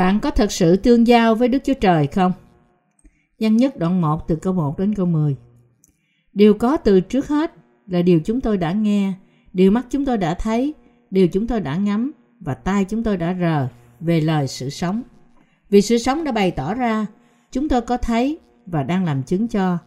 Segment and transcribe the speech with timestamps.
[0.00, 2.32] Bạn có thật sự tương giao với Đức Chúa Trời không?
[3.40, 5.36] Văn nhất đoạn 1 từ câu 1 đến câu 10.
[6.32, 7.52] Điều có từ trước hết
[7.86, 9.12] là điều chúng tôi đã nghe,
[9.52, 10.74] điều mắt chúng tôi đã thấy,
[11.10, 13.68] điều chúng tôi đã ngắm và tai chúng tôi đã rờ
[14.00, 15.02] về lời sự sống.
[15.70, 17.06] Vì sự sống đã bày tỏ ra,
[17.52, 19.78] chúng tôi có thấy và đang làm chứng cho.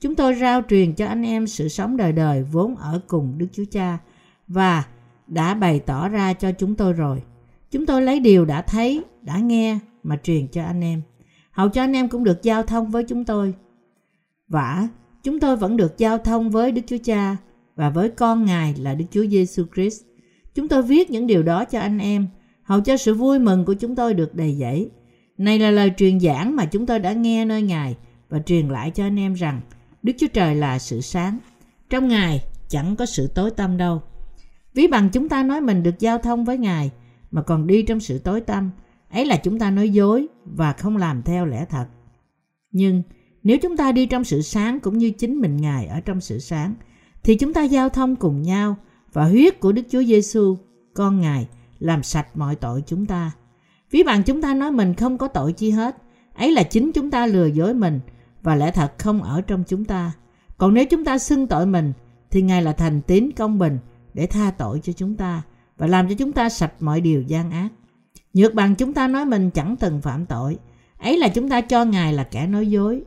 [0.00, 3.46] Chúng tôi rao truyền cho anh em sự sống đời đời vốn ở cùng Đức
[3.52, 3.98] Chúa Cha
[4.46, 4.84] và
[5.26, 7.22] đã bày tỏ ra cho chúng tôi rồi.
[7.70, 11.02] Chúng tôi lấy điều đã thấy, đã nghe mà truyền cho anh em.
[11.50, 13.54] Hầu cho anh em cũng được giao thông với chúng tôi.
[14.48, 14.88] Vả,
[15.22, 17.36] chúng tôi vẫn được giao thông với Đức Chúa Cha
[17.76, 20.02] và với con Ngài là Đức Chúa Giêsu Christ.
[20.54, 22.26] Chúng tôi viết những điều đó cho anh em,
[22.62, 24.90] hầu cho sự vui mừng của chúng tôi được đầy dẫy.
[25.38, 27.96] Này là lời truyền giảng mà chúng tôi đã nghe nơi Ngài
[28.28, 29.60] và truyền lại cho anh em rằng
[30.02, 31.38] Đức Chúa Trời là sự sáng.
[31.90, 34.02] Trong Ngài chẳng có sự tối tăm đâu.
[34.74, 36.90] Ví bằng chúng ta nói mình được giao thông với Ngài
[37.30, 38.70] mà còn đi trong sự tối tăm,
[39.10, 41.86] ấy là chúng ta nói dối và không làm theo lẽ thật.
[42.72, 43.02] Nhưng
[43.42, 46.38] nếu chúng ta đi trong sự sáng cũng như chính mình Ngài ở trong sự
[46.38, 46.74] sáng,
[47.22, 48.76] thì chúng ta giao thông cùng nhau
[49.12, 50.56] và huyết của Đức Chúa Giêsu,
[50.94, 51.48] con Ngài,
[51.78, 53.32] làm sạch mọi tội chúng ta.
[53.90, 55.96] Ví bằng chúng ta nói mình không có tội chi hết,
[56.34, 58.00] ấy là chính chúng ta lừa dối mình
[58.42, 60.12] và lẽ thật không ở trong chúng ta.
[60.58, 61.92] Còn nếu chúng ta xưng tội mình,
[62.30, 63.78] thì Ngài là thành tín công bình
[64.14, 65.42] để tha tội cho chúng ta
[65.76, 67.68] và làm cho chúng ta sạch mọi điều gian ác.
[68.34, 70.58] Nhược bằng chúng ta nói mình chẳng từng phạm tội,
[70.98, 73.02] ấy là chúng ta cho Ngài là kẻ nói dối.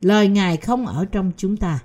[0.00, 1.82] Lời Ngài không ở trong chúng ta.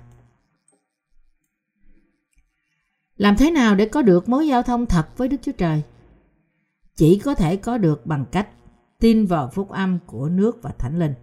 [3.16, 5.82] Làm thế nào để có được mối giao thông thật với Đức Chúa Trời?
[6.96, 8.48] Chỉ có thể có được bằng cách
[9.00, 11.14] tin vào phúc âm của nước và thánh linh.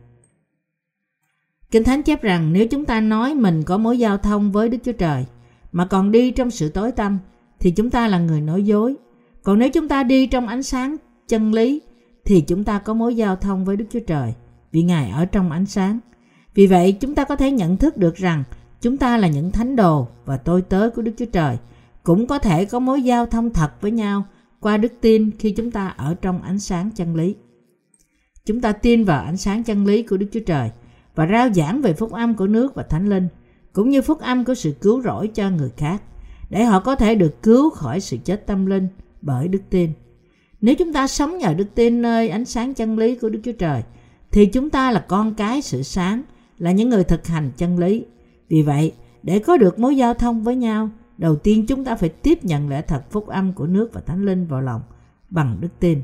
[1.72, 4.78] Kinh Thánh chép rằng nếu chúng ta nói mình có mối giao thông với Đức
[4.84, 5.26] Chúa Trời
[5.72, 7.20] mà còn đi trong sự tối tăm
[7.60, 8.96] thì chúng ta là người nói dối.
[9.44, 10.96] Còn nếu chúng ta đi trong ánh sáng
[11.30, 11.82] chân lý
[12.26, 14.34] thì chúng ta có mối giao thông với Đức Chúa Trời
[14.72, 16.00] vì Ngài ở trong ánh sáng.
[16.54, 18.44] Vì vậy chúng ta có thể nhận thức được rằng
[18.82, 21.58] chúng ta là những thánh đồ và tôi tớ của Đức Chúa Trời
[22.04, 24.26] cũng có thể có mối giao thông thật với nhau
[24.60, 27.36] qua đức tin khi chúng ta ở trong ánh sáng chân lý.
[28.46, 30.72] Chúng ta tin vào ánh sáng chân lý của Đức Chúa Trời
[31.16, 33.28] và rao giảng về phúc âm của nước và thánh linh,
[33.74, 36.02] cũng như phúc âm của sự cứu rỗi cho người khác,
[36.50, 38.88] để họ có thể được cứu khỏi sự chết tâm linh
[39.22, 39.92] bởi đức tin.
[40.62, 43.52] Nếu chúng ta sống nhờ đức tin nơi ánh sáng chân lý của Đức Chúa
[43.52, 43.84] Trời,
[44.32, 46.22] thì chúng ta là con cái sự sáng,
[46.58, 48.06] là những người thực hành chân lý.
[48.50, 48.94] Vì vậy,
[49.24, 52.70] để có được mối giao thông với nhau, đầu tiên chúng ta phải tiếp nhận
[52.70, 54.82] lẽ thật phúc âm của nước và thánh linh vào lòng
[55.30, 56.02] bằng đức tin.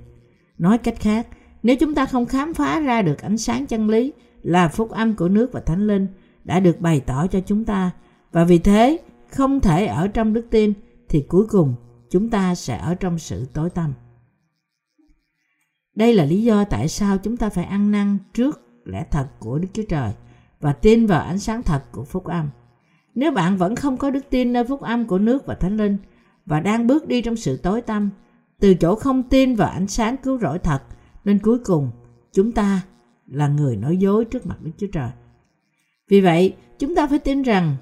[0.58, 1.28] Nói cách khác,
[1.64, 5.16] nếu chúng ta không khám phá ra được ánh sáng chân lý là phúc âm
[5.16, 6.08] của nước và thánh linh
[6.44, 7.92] đã được bày tỏ cho chúng ta
[8.32, 9.00] và vì thế
[9.30, 10.74] không thể ở trong đức tin
[11.10, 11.76] thì cuối cùng
[12.10, 13.94] chúng ta sẽ ở trong sự tối tăm.
[15.96, 19.60] Đây là lý do tại sao chúng ta phải ăn năn trước lẽ thật của
[19.60, 20.14] Đức Chúa Trời
[20.60, 22.50] và tin vào ánh sáng thật của phúc âm.
[23.16, 25.98] Nếu bạn vẫn không có đức tin nơi phúc âm của nước và thánh linh
[26.46, 28.10] và đang bước đi trong sự tối tăm,
[28.60, 30.82] từ chỗ không tin vào ánh sáng cứu rỗi thật,
[31.26, 31.92] nên cuối cùng
[32.34, 32.82] chúng ta
[33.28, 35.10] là người nói dối trước mặt Đức Chúa Trời.
[36.10, 37.76] Vì vậy, chúng ta phải tin rằng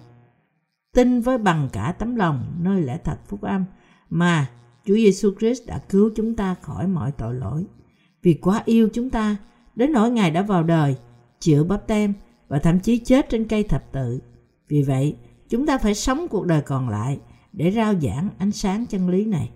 [0.93, 3.65] tin với bằng cả tấm lòng nơi lẽ thật phúc âm
[4.09, 4.49] mà
[4.85, 7.65] Chúa Giêsu Christ đã cứu chúng ta khỏi mọi tội lỗi.
[8.23, 9.37] Vì quá yêu chúng ta,
[9.75, 10.95] đến nỗi Ngài đã vào đời,
[11.39, 12.13] chịu bắp tem
[12.47, 14.19] và thậm chí chết trên cây thập tự.
[14.67, 15.15] Vì vậy,
[15.49, 17.19] chúng ta phải sống cuộc đời còn lại
[17.53, 19.49] để rao giảng ánh sáng chân lý này.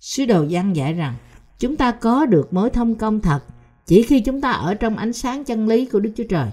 [0.00, 1.14] Sứ đồ Giăng dạy rằng,
[1.58, 3.40] chúng ta có được mối thông công thật
[3.86, 6.50] chỉ khi chúng ta ở trong ánh sáng chân lý của Đức Chúa Trời.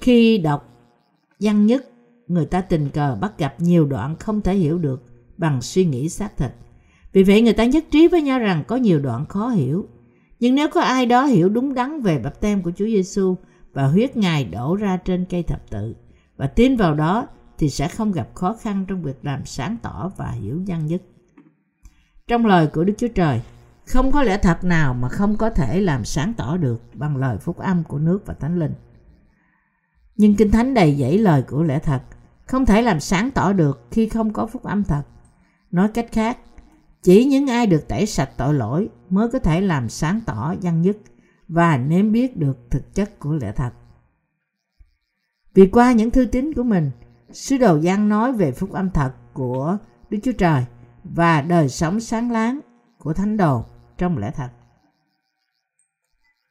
[0.00, 0.68] Khi đọc
[1.40, 1.88] văn nhất,
[2.26, 5.02] người ta tình cờ bắt gặp nhiều đoạn không thể hiểu được
[5.36, 6.50] bằng suy nghĩ xác thịt.
[7.12, 9.88] Vì vậy người ta nhất trí với nhau rằng có nhiều đoạn khó hiểu.
[10.40, 13.36] Nhưng nếu có ai đó hiểu đúng đắn về bập tem của Chúa Giêsu
[13.72, 15.94] và huyết Ngài đổ ra trên cây thập tự
[16.36, 17.26] và tin vào đó
[17.58, 21.02] thì sẽ không gặp khó khăn trong việc làm sáng tỏ và hiểu nhân nhất.
[22.28, 23.40] Trong lời của Đức Chúa Trời,
[23.86, 27.38] không có lẽ thật nào mà không có thể làm sáng tỏ được bằng lời
[27.38, 28.74] phúc âm của nước và thánh linh.
[30.16, 32.02] Nhưng Kinh Thánh đầy dẫy lời của lẽ thật,
[32.46, 35.02] không thể làm sáng tỏ được khi không có phúc âm thật.
[35.70, 36.38] Nói cách khác,
[37.02, 40.82] chỉ những ai được tẩy sạch tội lỗi mới có thể làm sáng tỏ văn
[40.82, 40.96] nhất
[41.48, 43.70] và nếm biết được thực chất của lẽ thật.
[45.54, 46.90] Vì qua những thư tín của mình,
[47.32, 49.78] sứ đồ Giăng nói về phúc âm thật của
[50.10, 50.64] Đức Chúa Trời
[51.04, 52.60] và đời sống sáng láng
[52.98, 53.64] của thánh đồ
[53.98, 54.48] trong lẽ thật.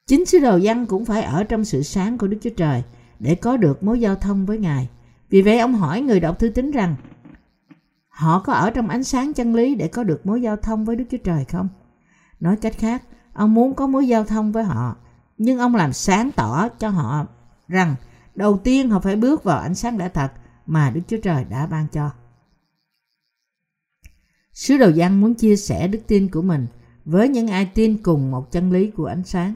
[0.08, 2.84] Chính sứ đồ Giăng cũng phải ở trong sự sáng của Đức Chúa Trời
[3.20, 4.90] để có được mối giao thông với Ngài.
[5.30, 6.96] Vì vậy ông hỏi người đọc thư tín rằng
[8.22, 10.96] họ có ở trong ánh sáng chân lý để có được mối giao thông với
[10.96, 11.70] Đức Chúa Trời không?
[12.40, 13.04] Nói cách khác,
[13.34, 14.96] ông muốn có mối giao thông với họ,
[15.38, 17.28] nhưng ông làm sáng tỏ cho họ
[17.68, 17.96] rằng
[18.36, 20.32] đầu tiên họ phải bước vào ánh sáng lẽ thật
[20.66, 22.10] mà Đức Chúa Trời đã ban cho.
[24.54, 26.68] Sứ đồ Giăng muốn chia sẻ đức tin của mình
[27.06, 29.54] với những ai tin cùng một chân lý của ánh sáng.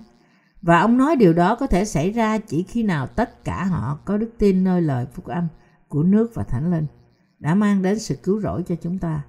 [0.61, 3.99] Và ông nói điều đó có thể xảy ra chỉ khi nào tất cả họ
[4.05, 5.47] có đức tin nơi lời phúc âm
[5.87, 6.85] của nước và thánh linh
[7.45, 9.21] đã mang đến sự cứu rỗi cho chúng ta.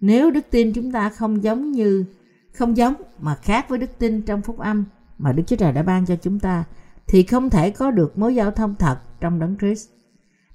[0.00, 2.04] Nếu đức tin chúng ta không giống như
[2.52, 4.84] không giống mà khác với đức tin trong phúc âm
[5.18, 6.64] mà Đức Chúa Trời đã ban cho chúng ta
[7.06, 9.88] thì không thể có được mối giao thông thật trong đấng Christ.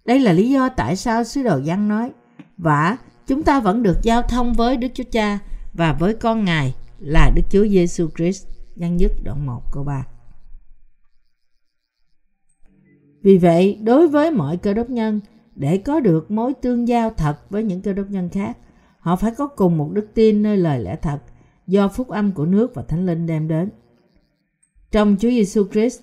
[0.06, 2.12] Đây là lý do tại sao sứ đồ Giăng nói
[2.58, 5.40] và chúng ta vẫn được giao thông với Đức Chúa Cha
[5.74, 8.48] và với con Ngài là Đức Chúa Giêsu Christ.
[8.76, 10.06] Nhân nhất đoạn 1 câu 3.
[13.24, 15.20] Vì vậy, đối với mọi cơ đốc nhân,
[15.56, 18.58] để có được mối tương giao thật với những cơ đốc nhân khác,
[19.00, 21.20] họ phải có cùng một đức tin nơi lời lẽ thật
[21.68, 23.70] do phúc âm của nước và thánh linh đem đến.
[24.92, 26.02] Trong Chúa Giêsu Christ,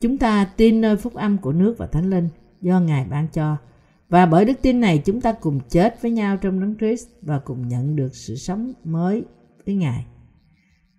[0.00, 2.28] chúng ta tin nơi phúc âm của nước và thánh linh
[2.60, 3.56] do Ngài ban cho
[4.12, 7.38] và bởi đức tin này chúng ta cùng chết với nhau trong đấng Christ và
[7.38, 9.24] cùng nhận được sự sống mới
[9.66, 10.06] với Ngài.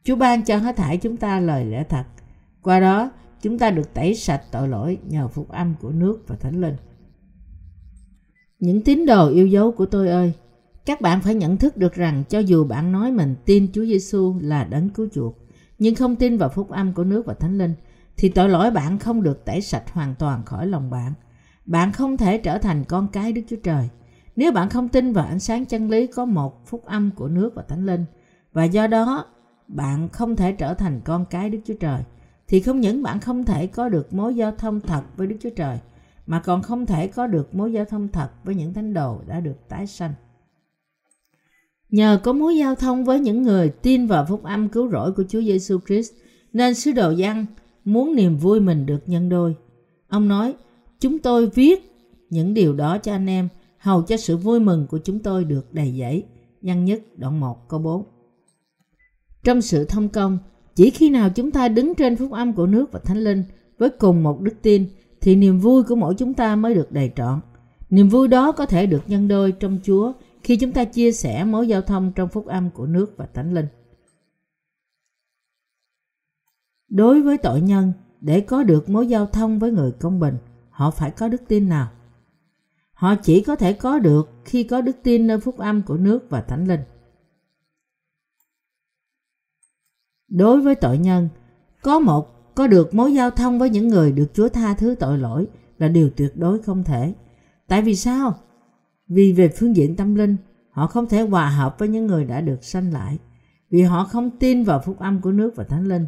[0.03, 2.03] Chúa ban cho hết thảy chúng ta lời lẽ thật.
[2.61, 3.11] Qua đó,
[3.43, 6.75] chúng ta được tẩy sạch tội lỗi nhờ phúc âm của nước và thánh linh.
[8.59, 10.33] Những tín đồ yêu dấu của tôi ơi,
[10.85, 14.35] các bạn phải nhận thức được rằng cho dù bạn nói mình tin Chúa Giêsu
[14.41, 15.37] là đấng cứu chuộc,
[15.79, 17.73] nhưng không tin vào phúc âm của nước và thánh linh,
[18.17, 21.13] thì tội lỗi bạn không được tẩy sạch hoàn toàn khỏi lòng bạn.
[21.65, 23.89] Bạn không thể trở thành con cái Đức Chúa Trời.
[24.35, 27.55] Nếu bạn không tin vào ánh sáng chân lý có một phúc âm của nước
[27.55, 28.05] và thánh linh,
[28.53, 29.25] và do đó
[29.67, 32.03] bạn không thể trở thành con cái Đức Chúa Trời,
[32.53, 35.49] thì không những bạn không thể có được mối giao thông thật với Đức Chúa
[35.49, 35.77] Trời,
[36.27, 39.39] mà còn không thể có được mối giao thông thật với những thánh đồ đã
[39.39, 40.13] được tái sanh.
[41.89, 45.23] Nhờ có mối giao thông với những người tin vào phúc âm cứu rỗi của
[45.29, 46.13] Chúa Giêsu Christ,
[46.53, 47.45] nên sứ đồ Giăng
[47.85, 49.55] muốn niềm vui mình được nhân đôi.
[50.07, 50.55] Ông nói,
[50.99, 51.91] chúng tôi viết
[52.29, 55.73] những điều đó cho anh em, hầu cho sự vui mừng của chúng tôi được
[55.73, 56.23] đầy dẫy.
[56.61, 58.03] Văn nhất đoạn 1 câu 4
[59.43, 60.37] Trong sự thông công,
[60.75, 63.43] chỉ khi nào chúng ta đứng trên phúc âm của nước và thánh linh
[63.77, 64.85] với cùng một đức tin,
[65.21, 67.39] thì niềm vui của mỗi chúng ta mới được đầy trọn.
[67.89, 71.43] Niềm vui đó có thể được nhân đôi trong Chúa khi chúng ta chia sẻ
[71.43, 73.67] mối giao thông trong phúc âm của nước và thánh linh.
[76.89, 80.37] Đối với tội nhân, để có được mối giao thông với người công bình,
[80.69, 81.87] họ phải có đức tin nào?
[82.93, 86.29] Họ chỉ có thể có được khi có đức tin nơi phúc âm của nước
[86.29, 86.79] và thánh linh.
[90.33, 91.29] Đối với tội nhân,
[91.81, 95.17] có một có được mối giao thông với những người được Chúa tha thứ tội
[95.17, 95.47] lỗi
[95.77, 97.13] là điều tuyệt đối không thể.
[97.67, 98.33] Tại vì sao?
[99.07, 100.35] Vì về phương diện tâm linh,
[100.69, 103.17] họ không thể hòa hợp với những người đã được sanh lại.
[103.69, 106.05] Vì họ không tin vào phúc âm của nước và thánh linh.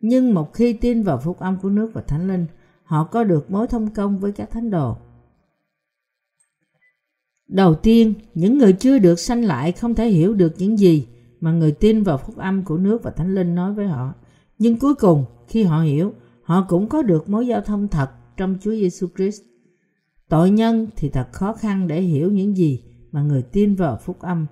[0.00, 2.46] Nhưng một khi tin vào phúc âm của nước và thánh linh,
[2.84, 4.96] họ có được mối thông công với các thánh đồ.
[7.48, 11.06] Đầu tiên, những người chưa được sanh lại không thể hiểu được những gì
[11.40, 14.14] mà người tin vào phúc âm của nước và thánh linh nói với họ.
[14.58, 18.56] Nhưng cuối cùng, khi họ hiểu, họ cũng có được mối giao thông thật trong
[18.60, 19.42] Chúa Giêsu Christ.
[20.28, 24.20] Tội nhân thì thật khó khăn để hiểu những gì mà người tin vào phúc
[24.20, 24.46] âm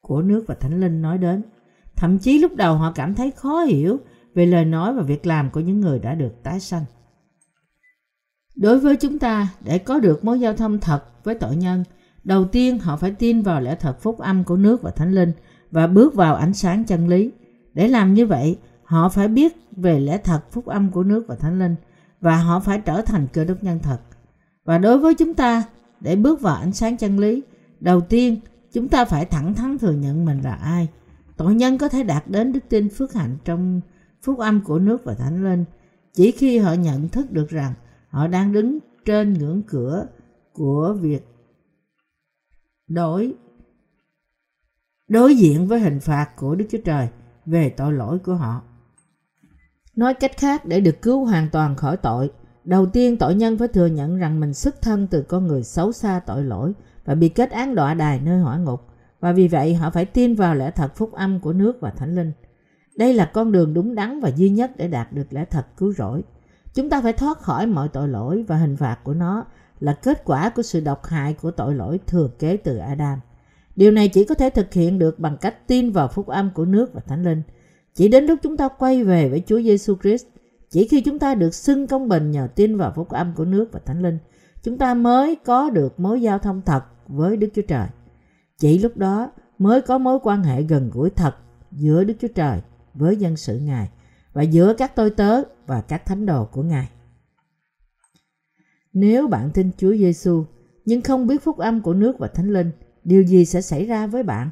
[0.00, 1.42] của nước và thánh linh nói đến.
[1.96, 3.98] Thậm chí lúc đầu họ cảm thấy khó hiểu
[4.34, 6.84] về lời nói và việc làm của những người đã được tái sanh.
[8.56, 11.84] Đối với chúng ta, để có được mối giao thông thật với tội nhân,
[12.24, 15.32] đầu tiên họ phải tin vào lẽ thật phúc âm của nước và thánh linh
[15.74, 17.30] và bước vào ánh sáng chân lý.
[17.74, 21.34] Để làm như vậy, họ phải biết về lẽ thật phúc âm của nước và
[21.36, 21.74] thánh linh
[22.20, 23.98] và họ phải trở thành cơ đốc nhân thật.
[24.64, 25.64] Và đối với chúng ta,
[26.00, 27.42] để bước vào ánh sáng chân lý,
[27.80, 28.40] đầu tiên
[28.72, 30.88] chúng ta phải thẳng thắn thừa nhận mình là ai.
[31.36, 33.80] Tội nhân có thể đạt đến đức tin phước hạnh trong
[34.22, 35.64] phúc âm của nước và thánh linh
[36.12, 37.72] chỉ khi họ nhận thức được rằng
[38.08, 40.06] họ đang đứng trên ngưỡng cửa
[40.52, 41.26] của việc
[42.88, 43.34] đổi
[45.08, 47.08] đối diện với hình phạt của Đức Chúa Trời
[47.46, 48.62] về tội lỗi của họ.
[49.96, 52.30] Nói cách khác, để được cứu hoàn toàn khỏi tội,
[52.64, 55.92] đầu tiên tội nhân phải thừa nhận rằng mình xuất thân từ con người xấu
[55.92, 56.72] xa tội lỗi
[57.04, 58.80] và bị kết án đọa đài nơi hỏa ngục,
[59.20, 62.14] và vì vậy họ phải tin vào lẽ thật phúc âm của nước và thánh
[62.14, 62.32] linh.
[62.96, 65.92] Đây là con đường đúng đắn và duy nhất để đạt được lẽ thật cứu
[65.92, 66.22] rỗi.
[66.74, 69.44] Chúng ta phải thoát khỏi mọi tội lỗi và hình phạt của nó
[69.80, 73.18] là kết quả của sự độc hại của tội lỗi thừa kế từ Adam.
[73.76, 76.64] Điều này chỉ có thể thực hiện được bằng cách tin vào phúc âm của
[76.64, 77.42] nước và thánh linh.
[77.94, 80.26] Chỉ đến lúc chúng ta quay về với Chúa Giêsu Christ,
[80.70, 83.72] chỉ khi chúng ta được xưng công bình nhờ tin vào phúc âm của nước
[83.72, 84.18] và thánh linh,
[84.62, 87.88] chúng ta mới có được mối giao thông thật với Đức Chúa Trời.
[88.58, 91.34] Chỉ lúc đó mới có mối quan hệ gần gũi thật
[91.72, 92.60] giữa Đức Chúa Trời
[92.94, 93.88] với dân sự Ngài
[94.32, 96.88] và giữa các tôi tớ và các thánh đồ của Ngài.
[98.92, 100.44] Nếu bạn tin Chúa Giêsu
[100.84, 102.70] nhưng không biết phúc âm của nước và thánh linh,
[103.04, 104.50] điều gì sẽ xảy ra với bạn?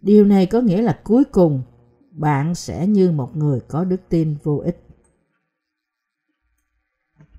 [0.00, 1.62] Điều này có nghĩa là cuối cùng
[2.10, 4.86] bạn sẽ như một người có đức tin vô ích.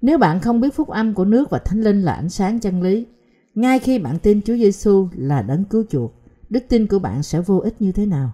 [0.02, 2.82] Nếu bạn không biết phúc âm của nước và thánh linh là ánh sáng chân
[2.82, 3.06] lý,
[3.56, 6.14] ngay khi bạn tin Chúa Giêsu là đấng cứu chuộc,
[6.50, 8.32] đức tin của bạn sẽ vô ích như thế nào?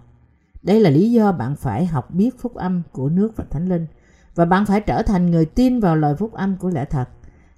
[0.62, 3.86] Đây là lý do bạn phải học biết phúc âm của nước và thánh linh
[4.34, 7.08] và bạn phải trở thành người tin vào lời phúc âm của lẽ thật.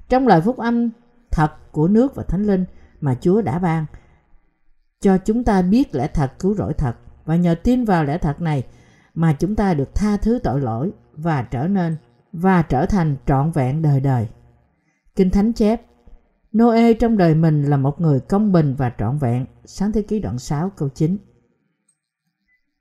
[0.09, 0.91] Trong lời phúc âm
[1.31, 2.65] thật của nước và thánh linh
[3.01, 3.87] mà Chúa đã ban
[5.01, 8.41] cho chúng ta biết lẽ thật cứu rỗi thật và nhờ tin vào lẽ thật
[8.41, 8.65] này
[9.15, 11.97] mà chúng ta được tha thứ tội lỗi và trở nên
[12.33, 14.29] và trở thành trọn vẹn đời đời.
[15.17, 15.83] Kinh Thánh chép
[16.57, 19.47] Noe trong đời mình là một người công bình và trọn vẹn.
[19.65, 21.17] Sáng thế ký đoạn 6 câu 9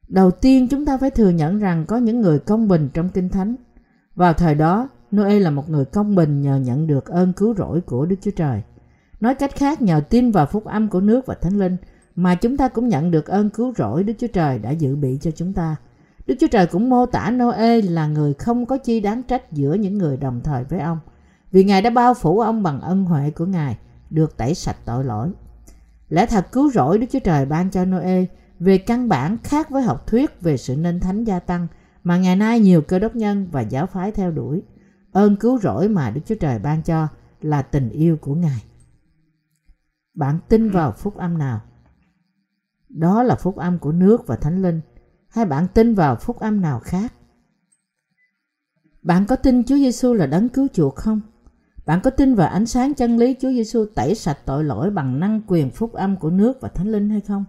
[0.07, 3.29] Đầu tiên chúng ta phải thừa nhận rằng có những người công bình trong Kinh
[3.29, 3.55] Thánh.
[4.15, 7.81] Vào thời đó, Noe là một người công bình nhờ nhận được ơn cứu rỗi
[7.81, 8.61] của Đức Chúa Trời.
[9.19, 11.77] Nói cách khác, nhờ tin vào phúc âm của nước và Thánh Linh
[12.15, 15.17] mà chúng ta cũng nhận được ơn cứu rỗi Đức Chúa Trời đã dự bị
[15.21, 15.75] cho chúng ta.
[16.27, 19.73] Đức Chúa Trời cũng mô tả Noe là người không có chi đáng trách giữa
[19.73, 20.99] những người đồng thời với ông,
[21.51, 23.77] vì Ngài đã bao phủ ông bằng ân huệ của Ngài,
[24.09, 25.31] được tẩy sạch tội lỗi.
[26.09, 28.25] Lẽ thật cứu rỗi Đức Chúa Trời ban cho Noe
[28.59, 31.67] về căn bản khác với học thuyết về sự nên thánh gia tăng
[32.03, 34.61] mà ngày nay nhiều cơ đốc nhân và giáo phái theo đuổi.
[35.11, 37.07] Ơn cứu rỗi mà Đức Chúa Trời ban cho
[37.41, 38.63] là tình yêu của Ngài.
[40.13, 41.61] Bạn tin vào phúc âm nào?
[42.89, 44.81] Đó là phúc âm của nước và thánh linh
[45.27, 47.13] hay bạn tin vào phúc âm nào khác?
[49.01, 51.21] Bạn có tin Chúa Giêsu là đấng cứu chuộc không?
[51.85, 55.19] Bạn có tin vào ánh sáng chân lý Chúa Giêsu tẩy sạch tội lỗi bằng
[55.19, 57.45] năng quyền phúc âm của nước và thánh linh hay không?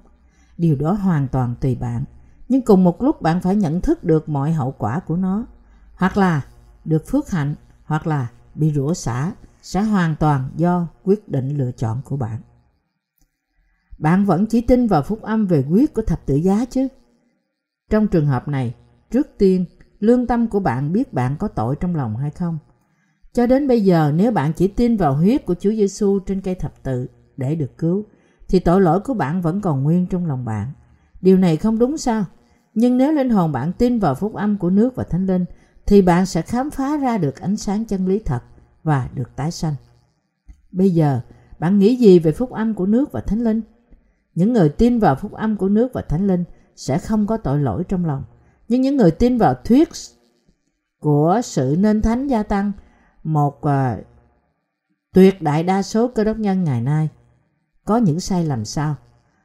[0.56, 2.04] Điều đó hoàn toàn tùy bạn.
[2.48, 5.46] Nhưng cùng một lúc bạn phải nhận thức được mọi hậu quả của nó.
[5.94, 6.46] Hoặc là
[6.84, 11.72] được phước hạnh, hoặc là bị rủa xả sẽ hoàn toàn do quyết định lựa
[11.72, 12.40] chọn của bạn.
[14.00, 16.88] Bạn vẫn chỉ tin vào phúc âm về quyết của thập tự giá chứ?
[17.90, 18.74] Trong trường hợp này,
[19.10, 19.64] trước tiên,
[19.98, 22.58] lương tâm của bạn biết bạn có tội trong lòng hay không.
[23.32, 26.54] Cho đến bây giờ, nếu bạn chỉ tin vào huyết của Chúa Giêsu trên cây
[26.54, 28.04] thập tự để được cứu,
[28.48, 30.72] thì tội lỗi của bạn vẫn còn nguyên trong lòng bạn.
[31.20, 32.24] Điều này không đúng sao?
[32.74, 35.44] Nhưng nếu linh hồn bạn tin vào phúc âm của nước và thánh linh,
[35.86, 38.42] thì bạn sẽ khám phá ra được ánh sáng chân lý thật
[38.82, 39.74] và được tái sanh.
[40.72, 41.20] Bây giờ,
[41.58, 43.60] bạn nghĩ gì về phúc âm của nước và thánh linh?
[44.34, 46.44] Những người tin vào phúc âm của nước và thánh linh
[46.76, 48.24] sẽ không có tội lỗi trong lòng.
[48.68, 49.88] Nhưng những người tin vào thuyết
[51.00, 52.72] của sự nên thánh gia tăng,
[53.22, 54.06] một uh,
[55.12, 57.08] tuyệt đại đa số cơ đốc nhân ngày nay
[57.84, 58.94] có những sai lầm sao?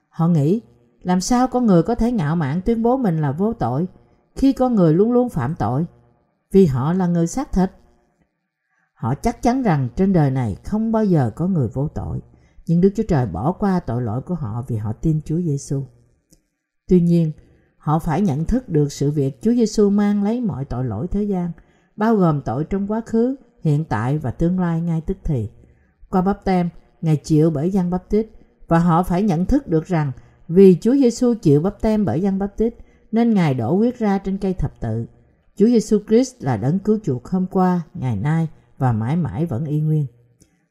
[0.10, 0.62] Họ nghĩ
[1.02, 3.88] làm sao con người có thể ngạo mạn tuyên bố mình là vô tội
[4.36, 5.86] khi con người luôn luôn phạm tội
[6.52, 7.72] vì họ là người xác thịt.
[8.94, 12.22] Họ chắc chắn rằng trên đời này không bao giờ có người vô tội,
[12.68, 15.84] nhưng Đức Chúa Trời bỏ qua tội lỗi của họ vì họ tin Chúa Giêsu.
[16.88, 17.32] Tuy nhiên,
[17.78, 21.24] họ phải nhận thức được sự việc Chúa Giêsu mang lấy mọi tội lỗi thế
[21.24, 21.52] gian,
[21.96, 25.50] bao gồm tội trong quá khứ, hiện tại và tương lai ngay tức thì.
[26.10, 26.70] Qua bắp tem,
[27.02, 28.28] Ngài chịu bởi dân bắp tít
[28.68, 30.12] và họ phải nhận thức được rằng
[30.48, 32.76] vì Chúa Giêsu chịu bắp tem bởi dân bắp tít
[33.12, 35.06] nên Ngài đổ huyết ra trên cây thập tự.
[35.56, 39.66] Chúa Giêsu Christ là đấng cứu chuộc hôm qua, ngày nay và mãi mãi vẫn
[39.66, 40.06] y nguyên.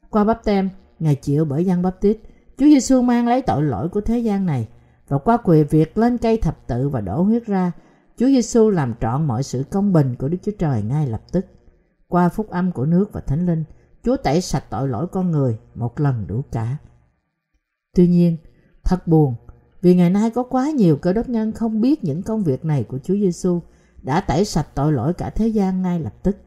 [0.09, 2.17] Qua bắp tem, Ngài chịu bởi dân báp-tít,
[2.57, 4.67] Chúa Giêsu mang lấy tội lỗi của thế gian này
[5.07, 7.71] và qua quyền việc lên cây thập tự và đổ huyết ra,
[8.17, 11.45] Chúa Giêsu làm trọn mọi sự công bình của Đức Chúa Trời ngay lập tức.
[12.07, 13.63] Qua phúc âm của nước và thánh linh,
[14.03, 16.77] Chúa tẩy sạch tội lỗi con người một lần đủ cả.
[17.95, 18.37] Tuy nhiên,
[18.83, 19.35] thật buồn
[19.81, 22.83] vì ngày nay có quá nhiều cơ đốc nhân không biết những công việc này
[22.83, 23.61] của Chúa Giêsu
[24.01, 26.37] đã tẩy sạch tội lỗi cả thế gian ngay lập tức.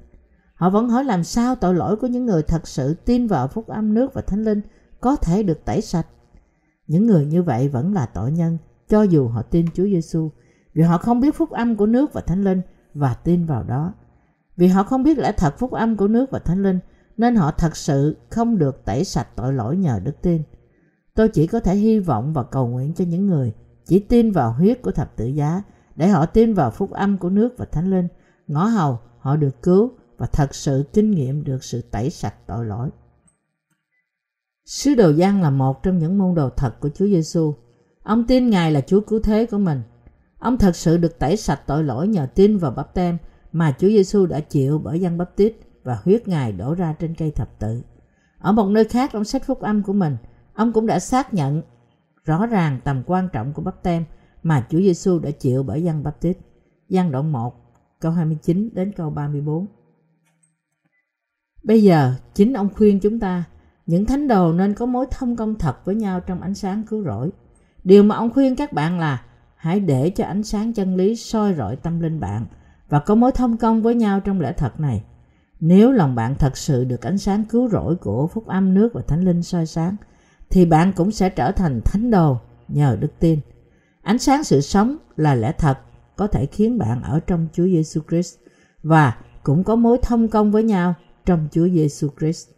[0.59, 3.67] Họ vẫn hỏi làm sao tội lỗi của những người thật sự tin vào phúc
[3.67, 4.61] âm nước và thánh linh
[5.01, 6.07] có thể được tẩy sạch.
[6.87, 10.31] Những người như vậy vẫn là tội nhân cho dù họ tin Chúa Giêsu
[10.75, 12.63] vì họ không biết phúc âm của nước và thánh linh
[12.95, 13.95] và tin vào đó.
[14.57, 16.79] Vì họ không biết lẽ thật phúc âm của nước và thánh linh
[17.17, 20.43] nên họ thật sự không được tẩy sạch tội lỗi nhờ đức tin.
[21.15, 23.53] Tôi chỉ có thể hy vọng và cầu nguyện cho những người
[23.87, 25.63] chỉ tin vào huyết của thập tự giá
[25.97, 28.09] để họ tin vào phúc âm của nước và thánh linh,
[28.47, 32.67] ngõ hầu họ được cứu và thật sự kinh nghiệm được sự tẩy sạch tội
[32.67, 32.91] lỗi.
[34.65, 37.55] Sứ đồ Giăng là một trong những môn đồ thật của Chúa Giêsu.
[38.03, 39.83] Ông tin Ngài là Chúa cứu thế của mình.
[40.39, 43.19] Ông thật sự được tẩy sạch tội lỗi nhờ tin vào bắp tem
[43.53, 47.15] mà Chúa Giêsu đã chịu bởi dân bắp tít và huyết Ngài đổ ra trên
[47.15, 47.83] cây thập tự.
[48.39, 50.17] Ở một nơi khác trong sách phúc âm của mình,
[50.55, 51.63] ông cũng đã xác nhận
[52.25, 54.05] rõ ràng tầm quan trọng của bắp tem
[54.43, 56.39] mà Chúa Giêsu đã chịu bởi dân Baptist.
[56.89, 57.55] Giăng đoạn 1,
[58.01, 59.67] câu 29 đến câu 34.
[61.69, 63.45] Bây giờ, chính ông khuyên chúng ta,
[63.87, 67.05] những thánh đồ nên có mối thông công thật với nhau trong ánh sáng cứu
[67.05, 67.31] rỗi.
[67.85, 69.23] Điều mà ông khuyên các bạn là
[69.57, 72.47] hãy để cho ánh sáng chân lý soi rọi tâm linh bạn
[72.89, 75.05] và có mối thông công với nhau trong lẽ thật này.
[75.61, 79.03] Nếu lòng bạn thật sự được ánh sáng cứu rỗi của phúc âm nước và
[79.03, 79.97] thánh linh soi sáng,
[80.51, 82.37] thì bạn cũng sẽ trở thành thánh đồ
[82.69, 83.41] nhờ đức tin.
[84.03, 85.79] Ánh sáng sự sống là lẽ thật
[86.17, 88.37] có thể khiến bạn ở trong Chúa Giêsu Christ
[88.83, 90.95] và cũng có mối thông công với nhau
[91.29, 92.49] trong Chúa Giêsu Christ.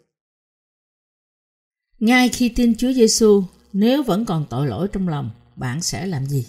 [1.99, 6.27] Ngay khi tin Chúa Giêsu, nếu vẫn còn tội lỗi trong lòng, bạn sẽ làm
[6.27, 6.47] gì?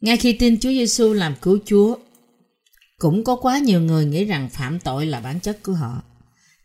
[0.00, 1.96] Ngay khi tin Chúa Giêsu làm cứu Chúa,
[2.98, 6.02] cũng có quá nhiều người nghĩ rằng phạm tội là bản chất của họ.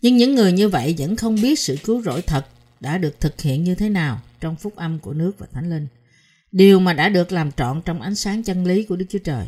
[0.01, 2.45] Nhưng những người như vậy vẫn không biết sự cứu rỗi thật
[2.79, 5.87] đã được thực hiện như thế nào trong phúc âm của nước và thánh linh.
[6.51, 9.47] Điều mà đã được làm trọn trong ánh sáng chân lý của Đức Chúa Trời.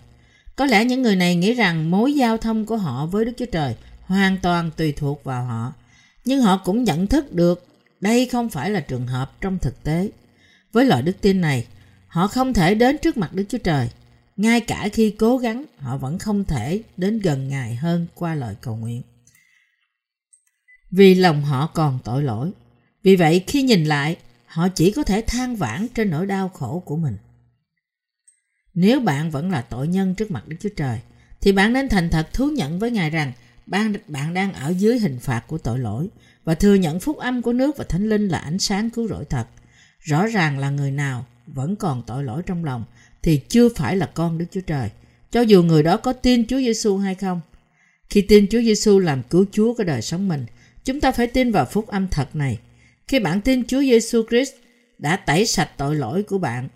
[0.55, 3.45] Có lẽ những người này nghĩ rằng mối giao thông của họ với Đức Chúa
[3.45, 5.73] Trời hoàn toàn tùy thuộc vào họ.
[6.25, 7.67] Nhưng họ cũng nhận thức được
[8.01, 10.09] đây không phải là trường hợp trong thực tế.
[10.71, 11.67] Với loại đức tin này,
[12.07, 13.89] họ không thể đến trước mặt Đức Chúa Trời.
[14.37, 18.55] Ngay cả khi cố gắng, họ vẫn không thể đến gần Ngài hơn qua lời
[18.61, 19.01] cầu nguyện.
[20.91, 22.51] Vì lòng họ còn tội lỗi.
[23.03, 26.83] Vì vậy khi nhìn lại, họ chỉ có thể than vãn trên nỗi đau khổ
[26.85, 27.17] của mình.
[28.73, 30.99] Nếu bạn vẫn là tội nhân trước mặt Đức Chúa Trời,
[31.41, 33.31] thì bạn nên thành thật thú nhận với Ngài rằng
[33.65, 36.07] bạn, bạn đang ở dưới hình phạt của tội lỗi
[36.43, 39.25] và thừa nhận phúc âm của nước và thánh linh là ánh sáng cứu rỗi
[39.29, 39.47] thật.
[39.99, 42.85] Rõ ràng là người nào vẫn còn tội lỗi trong lòng
[43.23, 44.89] thì chưa phải là con Đức Chúa Trời,
[45.31, 47.41] cho dù người đó có tin Chúa Giêsu hay không.
[48.09, 50.45] Khi tin Chúa Giêsu làm cứu Chúa của đời sống mình,
[50.85, 52.59] chúng ta phải tin vào phúc âm thật này.
[53.07, 54.51] Khi bạn tin Chúa Giêsu Christ
[54.97, 56.69] đã tẩy sạch tội lỗi của bạn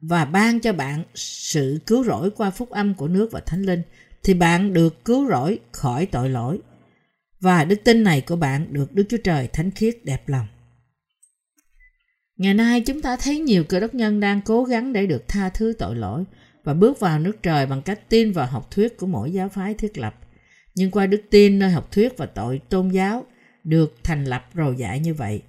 [0.00, 3.82] và ban cho bạn sự cứu rỗi qua phúc âm của nước và thánh linh
[4.22, 6.60] thì bạn được cứu rỗi khỏi tội lỗi
[7.40, 10.46] và đức tin này của bạn được Đức Chúa Trời thánh khiết đẹp lòng.
[12.36, 15.48] Ngày nay chúng ta thấy nhiều cơ đốc nhân đang cố gắng để được tha
[15.48, 16.24] thứ tội lỗi
[16.64, 19.74] và bước vào nước trời bằng cách tin vào học thuyết của mỗi giáo phái
[19.74, 20.14] thiết lập.
[20.74, 23.24] Nhưng qua đức tin nơi học thuyết và tội tôn giáo
[23.64, 25.42] được thành lập rồi dạy như vậy,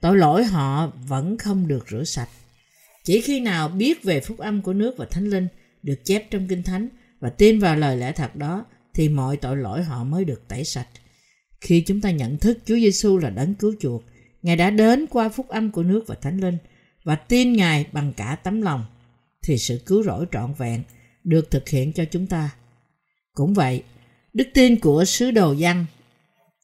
[0.00, 2.28] tội lỗi họ vẫn không được rửa sạch.
[3.08, 5.48] Chỉ khi nào biết về phúc âm của nước và thánh linh
[5.82, 6.88] được chép trong kinh thánh
[7.20, 10.64] và tin vào lời lẽ thật đó thì mọi tội lỗi họ mới được tẩy
[10.64, 10.88] sạch.
[11.60, 14.04] Khi chúng ta nhận thức Chúa Giêsu là đấng cứu chuộc,
[14.42, 16.58] Ngài đã đến qua phúc âm của nước và thánh linh
[17.04, 18.84] và tin Ngài bằng cả tấm lòng
[19.42, 20.82] thì sự cứu rỗi trọn vẹn
[21.24, 22.50] được thực hiện cho chúng ta.
[23.32, 23.82] Cũng vậy,
[24.32, 25.86] đức tin của sứ đồ văn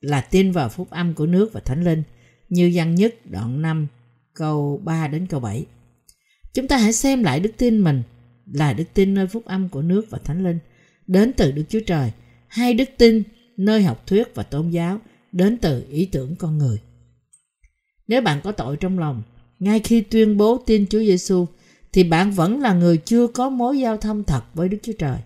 [0.01, 2.03] là tin vào phúc âm của nước và thánh linh
[2.49, 3.87] như văn nhất đoạn 5
[4.35, 5.67] câu 3 đến câu 7.
[6.55, 8.03] Chúng ta hãy xem lại đức tin mình
[8.53, 10.59] là đức tin nơi phúc âm của nước và thánh linh
[11.07, 12.11] đến từ Đức Chúa Trời
[12.49, 13.23] hay đức tin
[13.57, 15.01] nơi học thuyết và tôn giáo
[15.33, 16.81] đến từ ý tưởng con người.
[18.09, 19.23] Nếu bạn có tội trong lòng,
[19.59, 21.47] ngay khi tuyên bố tin Chúa Giêsu
[21.93, 25.19] thì bạn vẫn là người chưa có mối giao thông thật với Đức Chúa Trời.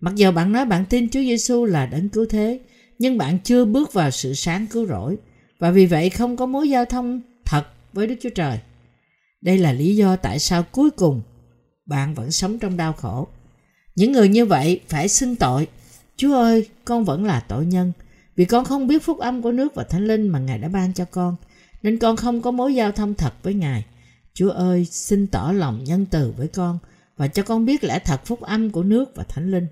[0.00, 2.60] Mặc dù bạn nói bạn tin Chúa Giêsu là đấng cứu thế,
[2.98, 5.16] nhưng bạn chưa bước vào sự sáng cứu rỗi
[5.58, 8.58] và vì vậy không có mối giao thông thật với Đức Chúa Trời.
[9.40, 11.22] Đây là lý do tại sao cuối cùng
[11.86, 13.28] bạn vẫn sống trong đau khổ.
[13.94, 15.68] Những người như vậy phải xưng tội.
[16.16, 17.92] Chúa ơi, con vẫn là tội nhân
[18.36, 20.92] vì con không biết phúc âm của nước và thánh linh mà Ngài đã ban
[20.92, 21.36] cho con
[21.82, 23.84] nên con không có mối giao thông thật với Ngài.
[24.34, 26.78] Chúa ơi, xin tỏ lòng nhân từ với con
[27.16, 29.66] và cho con biết lẽ thật phúc âm của nước và thánh linh.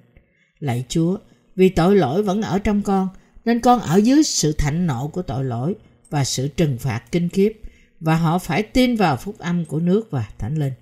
[0.59, 1.19] Lạy Chúa,
[1.57, 3.09] vì tội lỗi vẫn ở trong con,
[3.45, 5.75] nên con ở dưới sự thạnh nộ của tội lỗi
[6.11, 7.61] và sự trừng phạt kinh khiếp
[8.01, 10.73] và họ phải tin vào phúc âm của nước và thánh linh.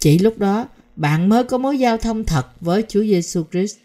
[0.00, 3.76] Chỉ lúc đó, bạn mới có mối giao thông thật với Chúa Giêsu Christ.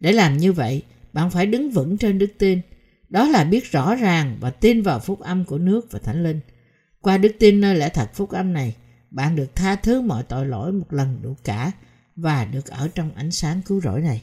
[0.00, 2.60] Để làm như vậy, bạn phải đứng vững trên đức tin
[3.08, 6.40] đó là biết rõ ràng và tin vào phúc âm của nước và thánh linh.
[7.00, 8.74] Qua đức tin nơi lẽ thật phúc âm này,
[9.10, 11.72] bạn được tha thứ mọi tội lỗi một lần đủ cả
[12.16, 14.22] và được ở trong ánh sáng cứu rỗi này.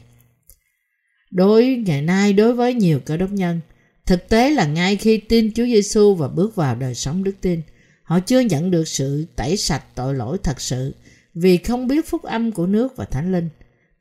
[1.30, 3.60] Đối ngày nay đối với nhiều cơ đốc nhân,
[4.06, 7.62] thực tế là ngay khi tin Chúa Giêsu và bước vào đời sống đức tin,
[8.02, 10.94] họ chưa nhận được sự tẩy sạch tội lỗi thật sự
[11.34, 13.48] vì không biết phúc âm của nước và thánh linh.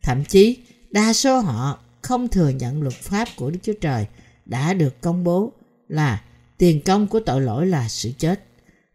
[0.01, 0.57] Thậm chí,
[0.91, 4.05] đa số họ không thừa nhận luật pháp của Đức Chúa Trời–
[4.45, 5.53] đã được công bố
[5.87, 6.21] là
[6.57, 8.43] tiền công của tội lỗi là sự chết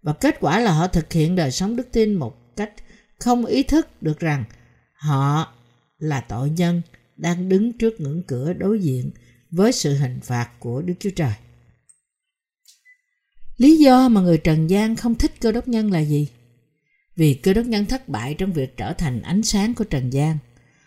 [0.03, 2.73] và kết quả là họ thực hiện đời sống đức tin một cách
[3.18, 4.44] không ý thức được rằng
[4.92, 5.53] họ
[5.99, 6.83] là tội nhân
[7.16, 9.11] đang đứng trước ngưỡng cửa đối diện
[9.50, 11.32] với sự hình phạt của Đức Chúa Trời.
[13.56, 16.28] Lý do mà người trần gian không thích cơ đốc nhân là gì?
[17.16, 20.38] Vì cơ đốc nhân thất bại trong việc trở thành ánh sáng của trần gian.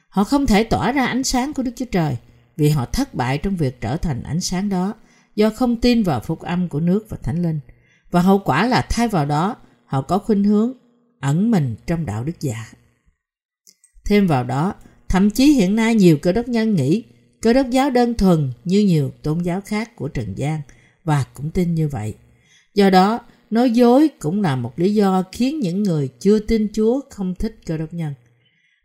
[0.10, 2.17] Họ không thể tỏa ra ánh sáng của Đức Chúa Trời
[2.58, 4.95] vì họ thất bại trong việc trở thành ánh sáng đó
[5.36, 7.60] do không tin vào phúc âm của nước và thánh linh.
[8.12, 10.73] Và hậu quả là thay vào đó, họ có khuynh hướng
[11.19, 12.65] ẩn mình trong đạo đức giả.
[14.06, 14.76] Thêm vào đó,
[15.10, 17.04] thậm chí hiện nay nhiều cơ đốc nhân nghĩ
[17.43, 20.62] cơ đốc giáo đơn thuần như nhiều tôn giáo khác của Trần gian
[21.03, 22.13] và cũng tin như vậy.
[22.73, 27.01] Do đó, nói dối cũng là một lý do khiến những người chưa tin Chúa
[27.10, 28.13] không thích cơ đốc nhân.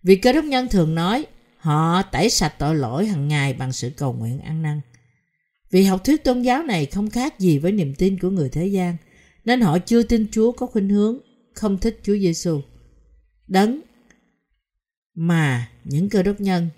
[0.02, 3.90] Vì cơ đốc nhân thường nói họ tẩy sạch tội lỗi hàng ngày bằng sự
[3.96, 4.80] cầu nguyện ăn năn.
[5.70, 8.66] Vì học thuyết tôn giáo này không khác gì với niềm tin của người thế
[8.66, 8.96] gian,
[9.44, 11.18] nên họ chưa tin Chúa có khuynh hướng
[11.54, 12.60] không thích Chúa Giêsu.
[13.48, 13.80] Đấng
[15.14, 16.68] mà những cơ đốc nhân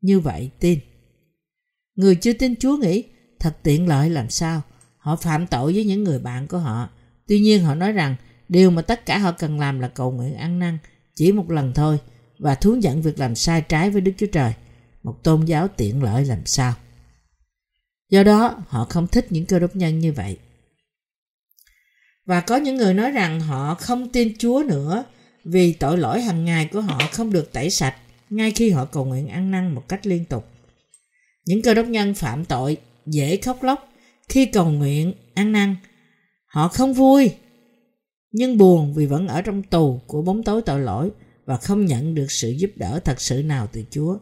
[0.00, 0.78] như vậy, tin.
[1.94, 3.04] Người chưa tin Chúa nghĩ,
[3.40, 4.62] thật tiện lợi làm sao.
[4.96, 6.88] Họ phạm tội với những người bạn của họ.
[7.26, 8.16] Tuy nhiên họ nói rằng,
[8.48, 10.78] điều mà tất cả họ cần làm là cầu nguyện ăn năn,
[11.14, 11.98] chỉ một lần thôi,
[12.38, 14.52] và thú nhận việc làm sai trái với Đức Chúa Trời.
[15.02, 16.74] Một tôn giáo tiện lợi làm sao.
[18.10, 20.38] Do đó, họ không thích những cơ đốc nhân như vậy.
[22.26, 25.04] Và có những người nói rằng họ không tin Chúa nữa,
[25.44, 27.96] vì tội lỗi hàng ngày của họ không được tẩy sạch
[28.30, 30.44] ngay khi họ cầu nguyện ăn năn một cách liên tục.
[31.44, 33.92] Những cơ đốc nhân phạm tội dễ khóc lóc
[34.28, 35.76] khi cầu nguyện ăn năn.
[36.46, 37.30] Họ không vui
[38.32, 41.10] nhưng buồn vì vẫn ở trong tù của bóng tối tội lỗi
[41.46, 44.18] và không nhận được sự giúp đỡ thật sự nào từ Chúa.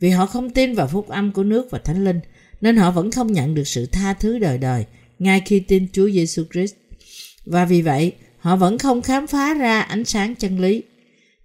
[0.00, 2.20] Vì họ không tin vào phúc âm của nước và Thánh Linh
[2.60, 4.84] nên họ vẫn không nhận được sự tha thứ đời đời
[5.18, 6.74] ngay khi tin Chúa Giêsu Christ.
[7.44, 10.82] Và vì vậy, họ vẫn không khám phá ra ánh sáng chân lý.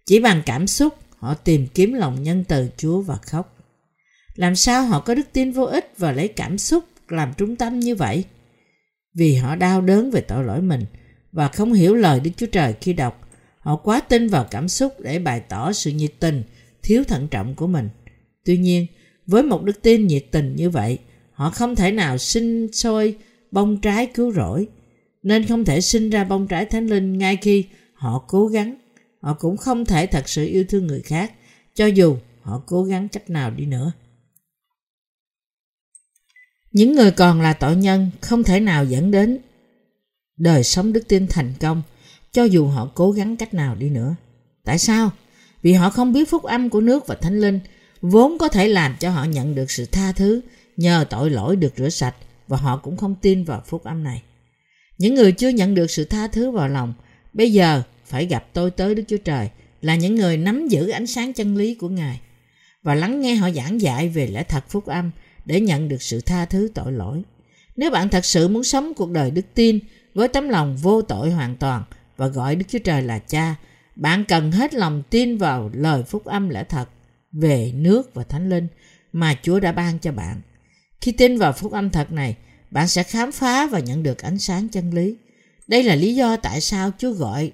[0.06, 3.58] Chỉ bằng cảm xúc, họ tìm kiếm lòng nhân từ Chúa và khóc.
[4.36, 7.80] Làm sao họ có đức tin vô ích và lấy cảm xúc làm trung tâm
[7.80, 8.24] như vậy?
[9.14, 10.86] Vì họ đau đớn về tội lỗi mình
[11.32, 13.30] và không hiểu lời Đức Chúa Trời khi đọc.
[13.60, 16.44] Họ quá tin vào cảm xúc để bày tỏ sự nhiệt tình,
[16.84, 17.90] thiếu thận trọng của mình.
[18.46, 18.88] Tuy nhiên,
[19.28, 20.98] với một đức tin nhiệt tình như vậy,
[21.32, 23.18] họ không thể nào sinh sôi
[23.52, 24.68] bông trái cứu rỗi,
[25.24, 28.81] nên không thể sinh ra bông trái thánh linh ngay khi họ cố gắng.
[29.22, 31.34] Họ cũng không thể thật sự yêu thương người khác,
[31.76, 33.92] cho dù họ cố gắng cách nào đi nữa.
[36.72, 39.40] Những người còn là tội nhân không thể nào dẫn đến
[40.38, 41.82] đời sống đức tin thành công
[42.32, 44.16] cho dù họ cố gắng cách nào đi nữa.
[44.64, 45.12] Tại sao?
[45.62, 47.60] Vì họ không biết phúc âm của nước và thánh linh
[48.02, 50.42] vốn có thể làm cho họ nhận được sự tha thứ
[50.78, 52.16] nhờ tội lỗi được rửa sạch
[52.48, 54.24] và họ cũng không tin vào phúc âm này.
[54.98, 56.94] Những người chưa nhận được sự tha thứ vào lòng
[57.34, 59.50] bây giờ phải gặp tôi tới Đức Chúa Trời
[59.82, 62.20] là những người nắm giữ ánh sáng chân lý của Ngài
[62.84, 65.12] và lắng nghe họ giảng dạy về lẽ thật phúc âm
[65.46, 67.22] để nhận được sự tha thứ tội lỗi.
[67.76, 69.80] Nếu bạn thật sự muốn sống cuộc đời đức tin
[70.14, 71.84] với tấm lòng vô tội hoàn toàn
[72.18, 73.56] và gọi Đức Chúa Trời là cha,
[73.96, 76.90] bạn cần hết lòng tin vào lời phúc âm lẽ thật
[77.32, 78.68] về nước và thánh linh
[79.14, 80.42] mà Chúa đã ban cho bạn.
[81.02, 82.36] Khi tin vào phúc âm thật này,
[82.72, 85.16] bạn sẽ khám phá và nhận được ánh sáng chân lý.
[85.68, 87.52] Đây là lý do tại sao Chúa gọi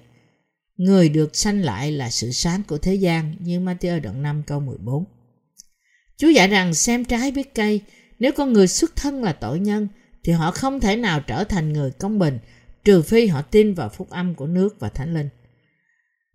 [0.78, 4.60] người được sanh lại là sự sáng của thế gian như Matthew đoạn 5 câu
[4.60, 5.04] 14.
[6.16, 7.80] Chúa dạy rằng xem trái biết cây,
[8.18, 9.88] nếu con người xuất thân là tội nhân
[10.24, 12.38] thì họ không thể nào trở thành người công bình
[12.84, 15.28] trừ phi họ tin vào phúc âm của nước và thánh linh.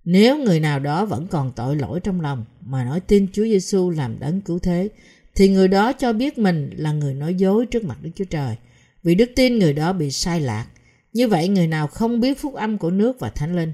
[0.05, 3.89] Nếu người nào đó vẫn còn tội lỗi trong lòng mà nói tin Chúa Giêsu
[3.89, 4.89] làm đấng cứu thế
[5.35, 8.55] thì người đó cho biết mình là người nói dối trước mặt Đức Chúa Trời
[9.03, 10.67] vì đức tin người đó bị sai lạc.
[11.13, 13.73] Như vậy người nào không biết phúc âm của nước và thánh linh,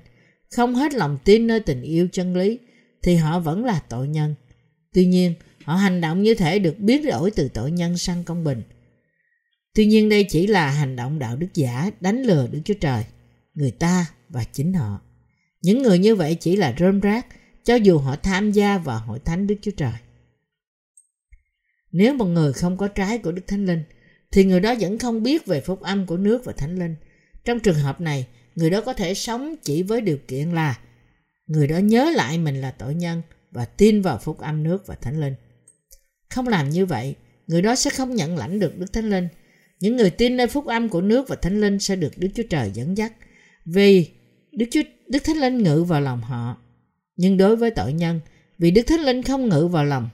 [0.51, 2.59] không hết lòng tin nơi tình yêu chân lý
[3.03, 4.35] thì họ vẫn là tội nhân.
[4.93, 5.33] Tuy nhiên,
[5.63, 8.61] họ hành động như thể được biến đổi từ tội nhân sang công bình.
[9.73, 13.03] Tuy nhiên đây chỉ là hành động đạo đức giả đánh lừa Đức Chúa Trời,
[13.53, 15.01] người ta và chính họ.
[15.61, 17.27] Những người như vậy chỉ là rơm rác
[17.63, 19.93] cho dù họ tham gia vào hội thánh Đức Chúa Trời.
[21.91, 23.83] Nếu một người không có trái của Đức Thánh Linh,
[24.31, 26.95] thì người đó vẫn không biết về phúc âm của nước và Thánh Linh.
[27.45, 28.27] Trong trường hợp này,
[28.59, 30.79] người đó có thể sống chỉ với điều kiện là
[31.47, 34.95] người đó nhớ lại mình là tội nhân và tin vào phúc âm nước và
[34.95, 35.33] Thánh Linh.
[36.29, 37.15] Không làm như vậy,
[37.47, 39.27] người đó sẽ không nhận lãnh được Đức Thánh Linh.
[39.79, 42.43] Những người tin nơi phúc âm của nước và Thánh Linh sẽ được Đức Chúa
[42.49, 43.13] Trời dẫn dắt
[43.65, 44.09] vì
[44.51, 46.57] Đức Chúa Đức Thánh Linh ngự vào lòng họ.
[47.15, 48.19] Nhưng đối với tội nhân,
[48.57, 50.09] vì Đức Thánh Linh không ngự vào lòng,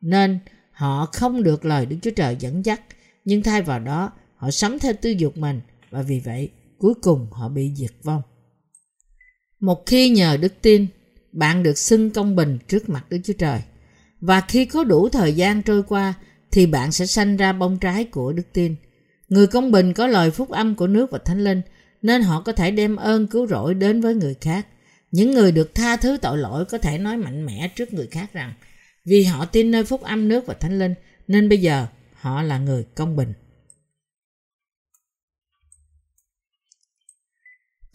[0.00, 0.38] nên
[0.72, 2.80] họ không được lời Đức Chúa Trời dẫn dắt,
[3.24, 7.26] nhưng thay vào đó họ sống theo tư dục mình và vì vậy cuối cùng
[7.30, 8.22] họ bị diệt vong.
[9.60, 10.86] Một khi nhờ đức tin,
[11.32, 13.60] bạn được xưng công bình trước mặt Đức Chúa Trời.
[14.20, 16.14] Và khi có đủ thời gian trôi qua
[16.50, 18.76] thì bạn sẽ sanh ra bông trái của đức tin.
[19.28, 21.62] Người công bình có lời phúc âm của nước và thánh linh
[22.02, 24.66] nên họ có thể đem ơn cứu rỗi đến với người khác
[25.10, 28.32] Những người được tha thứ tội lỗi có thể nói mạnh mẽ trước người khác
[28.32, 28.52] rằng
[29.04, 30.94] vì họ tin nơi phúc âm nước và thánh linh
[31.28, 33.32] nên bây giờ họ là người công bình.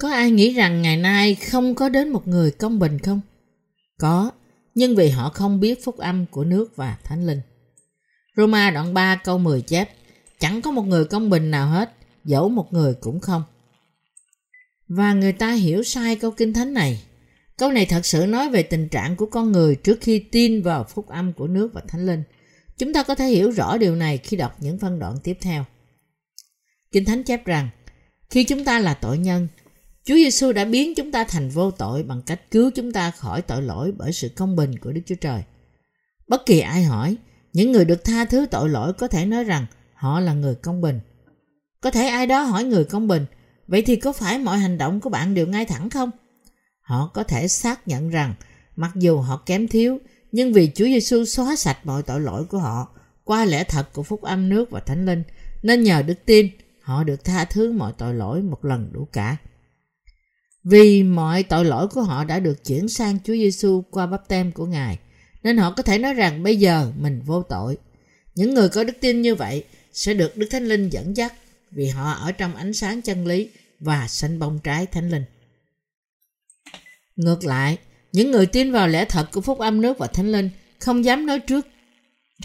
[0.04, 3.22] Có ai nghĩ rằng ngày nay không có đến một người công bình không?
[4.00, 4.32] Có,
[4.76, 7.42] nhưng vì họ không biết phúc âm của nước và thánh linh.
[8.38, 9.90] Roma đoạn 3 câu 10 chép,
[10.40, 11.94] chẳng có một người công bình nào hết,
[12.26, 13.44] dẫu một người cũng không.
[14.88, 17.04] Và người ta hiểu sai câu kinh thánh này.
[17.58, 20.84] Câu này thật sự nói về tình trạng của con người trước khi tin vào
[20.84, 22.24] phúc âm của nước và thánh linh.
[22.78, 25.66] Chúng ta có thể hiểu rõ điều này khi đọc những phân đoạn tiếp theo.
[26.92, 27.70] Kinh thánh chép rằng,
[28.30, 29.48] khi chúng ta là tội nhân,
[30.06, 33.42] Chúa Giêsu đã biến chúng ta thành vô tội bằng cách cứu chúng ta khỏi
[33.42, 35.44] tội lỗi bởi sự công bình của Đức Chúa Trời.
[36.28, 37.18] Bất kỳ ai hỏi,
[37.54, 40.82] những người được tha thứ tội lỗi có thể nói rằng họ là người công
[40.82, 41.00] bình.
[41.82, 43.26] Có thể ai đó hỏi người công bình,
[43.68, 46.12] vậy thì có phải mọi hành động của bạn đều ngay thẳng không?
[46.82, 48.34] Họ có thể xác nhận rằng
[48.76, 50.00] mặc dù họ kém thiếu,
[50.32, 52.88] nhưng vì Chúa Giêsu xóa sạch mọi tội lỗi của họ
[53.24, 55.24] qua lẽ thật của phúc âm nước và thánh linh,
[55.62, 56.50] nên nhờ đức tin
[56.82, 59.38] họ được tha thứ mọi tội lỗi một lần đủ cả.
[60.64, 64.52] Vì mọi tội lỗi của họ đã được chuyển sang Chúa Giêsu qua bắp tem
[64.52, 65.00] của Ngài,
[65.44, 67.78] nên họ có thể nói rằng bây giờ mình vô tội.
[68.36, 71.34] Những người có đức tin như vậy sẽ được Đức Thánh Linh dẫn dắt
[71.72, 73.50] vì họ ở trong ánh sáng chân lý
[73.80, 75.24] và sanh bông trái Thánh Linh.
[77.16, 77.78] Ngược lại,
[78.12, 80.50] những người tin vào lẽ thật của phúc âm nước và Thánh Linh
[80.80, 81.68] không dám nói trước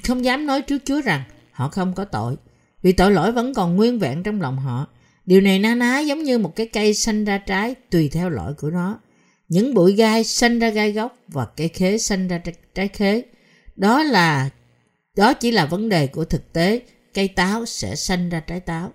[0.02, 2.36] không dám nói trước Chúa rằng họ không có tội,
[2.82, 4.86] vì tội lỗi vẫn còn nguyên vẹn trong lòng họ
[5.28, 8.52] Điều này na ná giống như một cái cây xanh ra trái tùy theo loại
[8.52, 9.00] của nó.
[9.48, 12.40] Những bụi gai xanh ra gai gốc và cây khế xanh ra
[12.74, 13.22] trái khế.
[13.76, 14.50] Đó là
[15.16, 16.80] đó chỉ là vấn đề của thực tế,
[17.14, 18.92] cây táo sẽ xanh ra trái táo.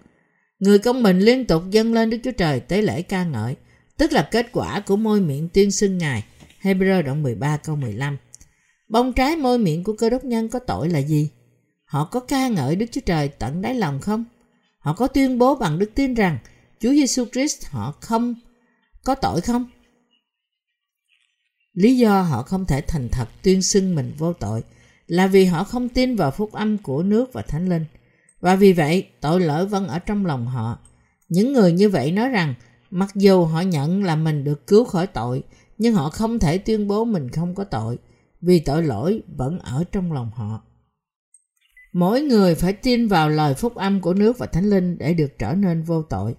[0.59, 3.55] Người công bình liên tục dâng lên Đức Chúa Trời tế lễ ca ngợi,
[3.97, 6.23] tức là kết quả của môi miệng tuyên xưng Ngài.
[6.61, 8.17] Hebrew đoạn 13 câu 15
[8.89, 11.29] Bông trái môi miệng của cơ đốc nhân có tội là gì?
[11.85, 14.25] Họ có ca ngợi Đức Chúa Trời tận đáy lòng không?
[14.83, 16.37] Họ có tuyên bố bằng đức tin rằng
[16.79, 18.35] Chúa Giêsu Christ họ không
[19.03, 19.65] có tội không?
[21.73, 24.63] Lý do họ không thể thành thật tuyên xưng mình vô tội
[25.07, 27.85] là vì họ không tin vào phúc âm của nước và thánh linh.
[28.39, 30.79] Và vì vậy, tội lỗi vẫn ở trong lòng họ.
[31.29, 32.53] Những người như vậy nói rằng,
[32.89, 35.43] mặc dù họ nhận là mình được cứu khỏi tội,
[35.77, 37.97] nhưng họ không thể tuyên bố mình không có tội,
[38.41, 40.61] vì tội lỗi vẫn ở trong lòng họ.
[41.93, 45.39] Mỗi người phải tin vào lời phúc âm của nước và thánh linh để được
[45.39, 46.35] trở nên vô tội.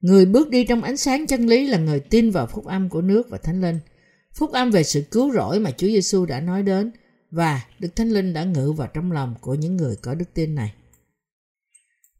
[0.00, 3.02] Người bước đi trong ánh sáng chân lý là người tin vào phúc âm của
[3.02, 3.78] nước và thánh linh.
[4.34, 6.92] Phúc âm về sự cứu rỗi mà Chúa Giêsu đã nói đến
[7.30, 10.54] và Đức Thánh Linh đã ngự vào trong lòng của những người có đức tin
[10.54, 10.74] này.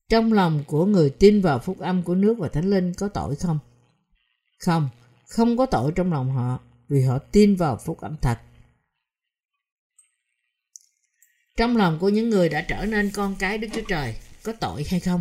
[0.08, 3.36] Trong lòng của người tin vào phúc âm của nước và thánh linh có tội
[3.36, 3.58] không?
[4.58, 4.88] Không,
[5.28, 8.38] không có tội trong lòng họ vì họ tin vào phúc âm thật
[11.56, 14.84] trong lòng của những người đã trở nên con cái Đức Chúa Trời có tội
[14.90, 15.20] hay không?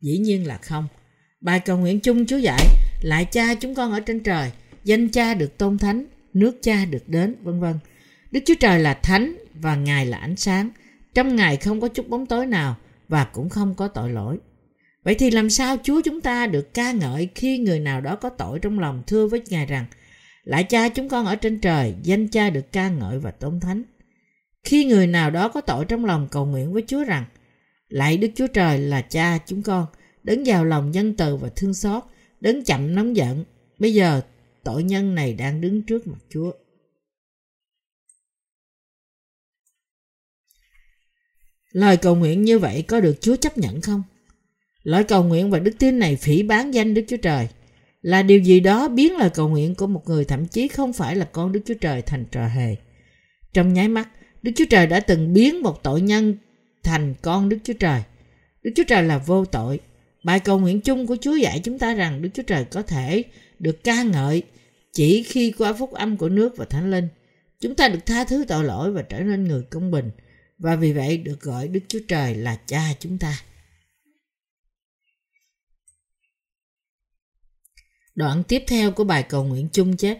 [0.00, 0.88] Dĩ nhiên là không.
[1.40, 2.64] Bài cầu nguyện chung Chúa dạy,
[3.02, 4.50] lại cha chúng con ở trên trời,
[4.84, 7.74] danh cha được tôn thánh, nước cha được đến, vân vân.
[8.30, 10.70] Đức Chúa Trời là thánh và Ngài là ánh sáng.
[11.14, 12.76] Trong Ngài không có chút bóng tối nào
[13.08, 14.38] và cũng không có tội lỗi.
[15.02, 18.28] Vậy thì làm sao Chúa chúng ta được ca ngợi khi người nào đó có
[18.28, 19.84] tội trong lòng thưa với Ngài rằng
[20.44, 23.82] Lại cha chúng con ở trên trời, danh cha được ca ngợi và tôn thánh.
[24.68, 27.24] Khi người nào đó có tội trong lòng cầu nguyện với Chúa rằng
[27.88, 29.86] Lạy Đức Chúa Trời là cha chúng con,
[30.22, 32.02] đấng giàu lòng nhân từ và thương xót,
[32.40, 33.44] đấng chậm nóng giận.
[33.78, 34.20] Bây giờ
[34.64, 36.52] tội nhân này đang đứng trước mặt Chúa.
[41.72, 44.02] Lời cầu nguyện như vậy có được Chúa chấp nhận không?
[44.82, 47.48] Lời cầu nguyện và đức tin này phỉ bán danh Đức Chúa Trời
[48.02, 51.16] là điều gì đó biến lời cầu nguyện của một người thậm chí không phải
[51.16, 52.76] là con Đức Chúa Trời thành trò hề.
[53.52, 54.08] Trong nháy mắt,
[54.42, 56.36] Đức Chúa Trời đã từng biến một tội nhân
[56.82, 58.02] thành con Đức Chúa Trời.
[58.62, 59.80] Đức Chúa Trời là vô tội.
[60.24, 63.24] Bài cầu nguyện chung của Chúa dạy chúng ta rằng Đức Chúa Trời có thể
[63.58, 64.42] được ca ngợi
[64.92, 67.08] chỉ khi qua phúc âm của nước và thánh linh.
[67.60, 70.10] Chúng ta được tha thứ tội lỗi và trở nên người công bình
[70.58, 73.42] và vì vậy được gọi Đức Chúa Trời là cha chúng ta.
[78.14, 80.18] Đoạn tiếp theo của bài cầu nguyện chung chép,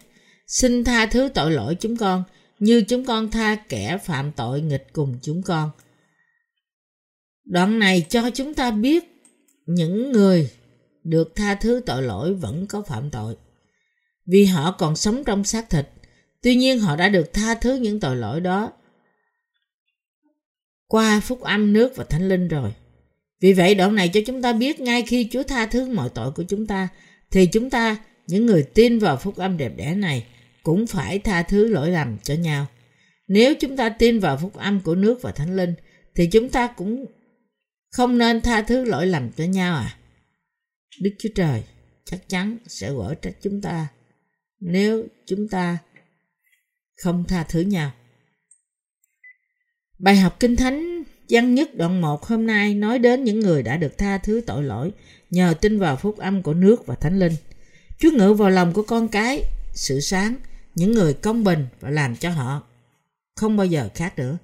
[0.48, 2.24] Xin tha thứ tội lỗi chúng con
[2.58, 5.70] như chúng con tha kẻ phạm tội nghịch cùng chúng con.
[7.44, 9.22] Đoạn này cho chúng ta biết
[9.66, 10.50] những người
[11.04, 13.36] được tha thứ tội lỗi vẫn có phạm tội.
[14.26, 15.88] Vì họ còn sống trong xác thịt,
[16.42, 18.72] tuy nhiên họ đã được tha thứ những tội lỗi đó
[20.88, 22.72] qua phúc âm nước và thánh linh rồi.
[23.40, 26.32] Vì vậy đoạn này cho chúng ta biết ngay khi Chúa tha thứ mọi tội
[26.32, 26.88] của chúng ta
[27.30, 30.26] thì chúng ta, những người tin vào phúc âm đẹp đẽ này,
[30.68, 32.66] cũng phải tha thứ lỗi lầm cho nhau.
[33.28, 35.74] Nếu chúng ta tin vào phúc âm của nước và thánh linh
[36.14, 37.04] thì chúng ta cũng
[37.90, 39.96] không nên tha thứ lỗi lầm cho nhau à.
[41.00, 41.62] Đức Chúa Trời
[42.04, 43.88] chắc chắn sẽ gỡ trách chúng ta
[44.60, 45.78] nếu chúng ta
[47.02, 47.90] không tha thứ nhau.
[49.98, 53.76] Bài học Kinh Thánh văn nhất đoạn 1 hôm nay nói đến những người đã
[53.76, 54.92] được tha thứ tội lỗi
[55.30, 57.36] nhờ tin vào phúc âm của nước và thánh linh.
[57.98, 59.42] Chúa ngự vào lòng của con cái
[59.74, 60.34] sự sáng,
[60.78, 62.62] những người công bình và làm cho họ
[63.36, 64.38] không bao giờ khác nữa.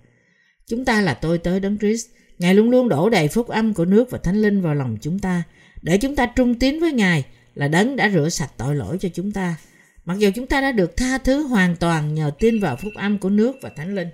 [0.67, 2.07] Chúng ta là tôi tới Đấng Christ.
[2.39, 5.19] Ngài luôn luôn đổ đầy phúc âm của nước và thánh linh vào lòng chúng
[5.19, 5.43] ta
[5.83, 9.09] để chúng ta trung tín với Ngài là Đấng đã rửa sạch tội lỗi cho
[9.15, 9.57] chúng ta.
[10.05, 13.19] Mặc dù chúng ta đã được tha thứ hoàn toàn nhờ tin vào phúc âm
[13.19, 14.09] của nước và thánh linh.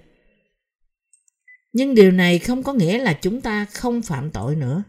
[1.72, 4.82] Nhưng điều này không có nghĩa là chúng ta không phạm tội nữa.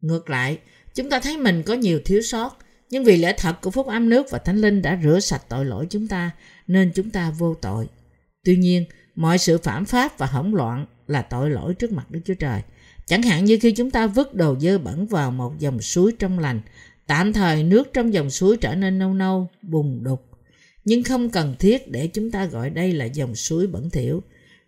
[0.00, 0.58] Ngược lại,
[0.94, 2.58] chúng ta thấy mình có nhiều thiếu sót,
[2.90, 5.64] nhưng vì lẽ thật của phúc âm nước và thánh linh đã rửa sạch tội
[5.64, 6.30] lỗi chúng ta,
[6.66, 7.88] nên chúng ta vô tội.
[8.44, 12.20] Tuy nhiên, mọi sự phạm pháp và hỗn loạn là tội lỗi trước mặt Đức
[12.24, 12.60] Chúa Trời.
[13.06, 16.38] Chẳng hạn như khi chúng ta vứt đồ dơ bẩn vào một dòng suối trong
[16.38, 16.60] lành,
[17.06, 20.24] tạm thời nước trong dòng suối trở nên nâu nâu, bùng đục.
[20.84, 24.22] Nhưng không cần thiết để chúng ta gọi đây là dòng suối bẩn thỉu,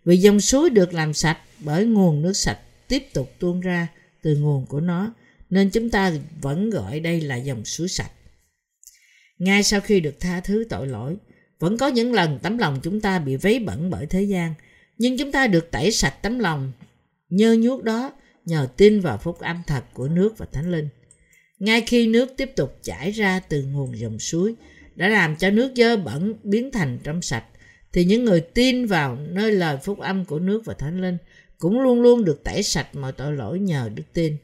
[0.05, 3.87] vì dòng suối được làm sạch bởi nguồn nước sạch tiếp tục tuôn ra
[4.21, 5.13] từ nguồn của nó,
[5.49, 8.11] nên chúng ta vẫn gọi đây là dòng suối sạch.
[9.37, 11.17] Ngay sau khi được tha thứ tội lỗi,
[11.59, 14.53] vẫn có những lần tấm lòng chúng ta bị vấy bẩn bởi thế gian,
[14.97, 16.71] nhưng chúng ta được tẩy sạch tấm lòng
[17.29, 18.13] nhơ nhuốc đó
[18.45, 20.89] nhờ tin vào phúc âm thật của nước và thánh linh.
[21.59, 24.55] Ngay khi nước tiếp tục chảy ra từ nguồn dòng suối
[24.95, 27.45] đã làm cho nước dơ bẩn biến thành trong sạch,
[27.93, 31.17] thì những người tin vào nơi lời phúc âm của nước và thánh linh
[31.57, 34.37] cũng luôn luôn được tẩy sạch mọi tội lỗi nhờ đức tin.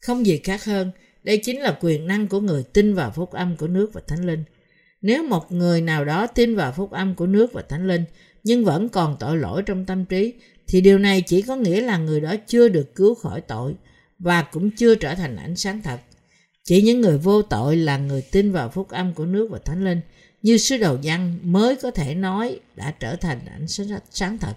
[0.00, 0.90] Không gì khác hơn,
[1.24, 4.26] đây chính là quyền năng của người tin vào phúc âm của nước và thánh
[4.26, 4.44] linh.
[5.02, 8.04] Nếu một người nào đó tin vào phúc âm của nước và thánh linh
[8.44, 10.32] nhưng vẫn còn tội lỗi trong tâm trí
[10.66, 13.74] thì điều này chỉ có nghĩa là người đó chưa được cứu khỏi tội
[14.18, 16.00] và cũng chưa trở thành ánh sáng thật.
[16.64, 19.84] Chỉ những người vô tội là người tin vào phúc âm của nước và thánh
[19.84, 20.00] linh
[20.42, 23.66] như sứ đầu văn mới có thể nói đã trở thành ánh
[24.10, 24.54] sáng thật.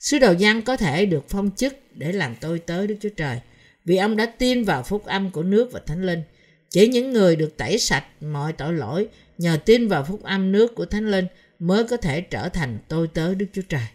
[0.00, 3.40] Sứ đầu văn có thể được phong chức để làm tôi tới Đức Chúa Trời
[3.88, 6.22] vì ông đã tin vào phúc âm của nước và thánh linh.
[6.70, 10.74] Chỉ những người được tẩy sạch mọi tội lỗi nhờ tin vào phúc âm nước
[10.74, 11.26] của thánh linh
[11.58, 13.86] mới có thể trở thành tôi tớ Đức Chúa Trời.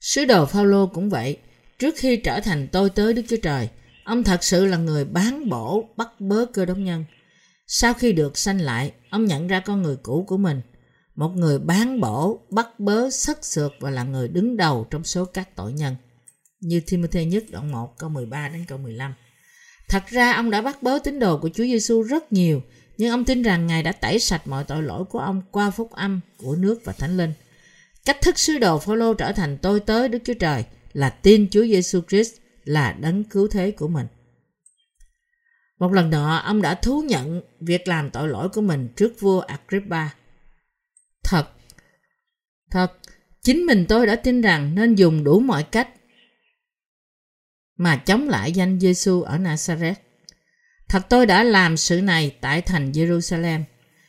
[0.00, 1.38] Sứ đồ Phaolô cũng vậy,
[1.78, 3.68] trước khi trở thành tôi tớ Đức Chúa Trời,
[4.04, 7.04] ông thật sự là người bán bổ bắt bớ cơ đốc nhân.
[7.66, 10.60] Sau khi được sanh lại, ông nhận ra con người cũ của mình,
[11.14, 15.24] một người bán bổ, bắt bớ, sất sượt và là người đứng đầu trong số
[15.24, 15.94] các tội nhân.
[16.66, 19.14] Như Timothy nhất đoạn 1 câu 13 đến câu 15.
[19.88, 22.62] Thật ra ông đã bắt bớ tín đồ của Chúa Giêsu rất nhiều,
[22.98, 25.90] nhưng ông tin rằng Ngài đã tẩy sạch mọi tội lỗi của ông qua phúc
[25.92, 27.32] âm của nước và Thánh Linh.
[28.04, 31.62] Cách thức sứ đồ Phaolô trở thành tôi tới Đức Chúa Trời là tin Chúa
[31.62, 34.06] Giêsu Christ là đấng cứu thế của mình.
[35.78, 39.40] Một lần nọ, ông đã thú nhận việc làm tội lỗi của mình trước vua
[39.40, 40.08] Agrippa.
[41.24, 41.48] Thật,
[42.70, 42.92] thật,
[43.42, 45.88] chính mình tôi đã tin rằng nên dùng đủ mọi cách
[47.76, 49.94] mà chống lại danh Giêsu ở Nazareth.
[50.88, 53.62] Thật tôi đã làm sự này tại thành Jerusalem.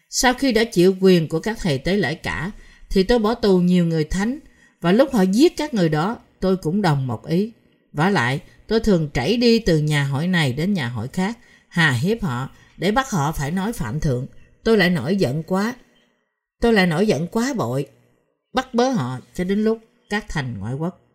[0.10, 2.52] Sau khi đã chịu quyền của các thầy tế lễ cả,
[2.90, 4.40] thì tôi bỏ tù nhiều người thánh
[4.82, 7.52] và lúc họ giết các người đó, tôi cũng đồng một ý.
[7.94, 11.92] Vả lại, tôi thường chảy đi từ nhà hội này đến nhà hội khác, hà
[11.92, 14.28] hiếp họ để bắt họ phải nói phạm thượng.
[14.64, 15.76] Tôi lại nổi giận quá.
[16.62, 17.88] Tôi lại nổi giận quá bội,
[18.54, 21.07] bắt bớ họ cho đến lúc các thành ngoại quốc.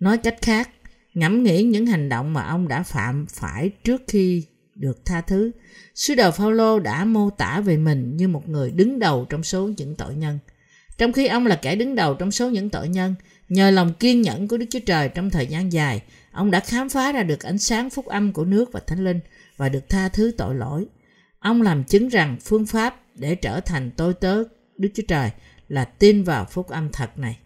[0.00, 0.70] Nói cách khác,
[1.14, 5.50] ngẫm nghĩ những hành động mà ông đã phạm phải trước khi được tha thứ.
[5.94, 9.70] Sứ đồ Phaolô đã mô tả về mình như một người đứng đầu trong số
[9.76, 10.38] những tội nhân.
[10.98, 13.14] Trong khi ông là kẻ đứng đầu trong số những tội nhân,
[13.48, 16.88] nhờ lòng kiên nhẫn của Đức Chúa Trời trong thời gian dài, ông đã khám
[16.88, 19.20] phá ra được ánh sáng phúc âm của nước và thánh linh
[19.56, 20.86] và được tha thứ tội lỗi.
[21.38, 24.42] Ông làm chứng rằng phương pháp để trở thành tôi tớ
[24.76, 25.30] Đức Chúa Trời
[25.68, 27.38] là tin vào phúc âm thật này.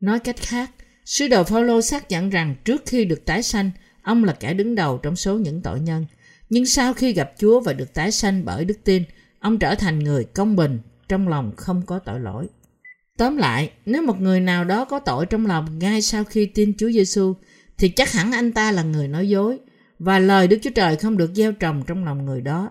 [0.00, 0.70] Nói cách khác,
[1.04, 3.70] Sứ đồ Phaolô xác nhận rằng trước khi được tái sanh,
[4.02, 6.06] ông là kẻ đứng đầu trong số những tội nhân.
[6.50, 9.02] Nhưng sau khi gặp Chúa và được tái sanh bởi đức tin,
[9.38, 10.78] ông trở thành người công bình,
[11.08, 12.46] trong lòng không có tội lỗi.
[13.18, 16.72] Tóm lại, nếu một người nào đó có tội trong lòng ngay sau khi tin
[16.78, 17.34] Chúa Giêsu,
[17.78, 19.58] thì chắc hẳn anh ta là người nói dối
[19.98, 22.70] và lời Đức Chúa Trời không được gieo trồng trong lòng người đó.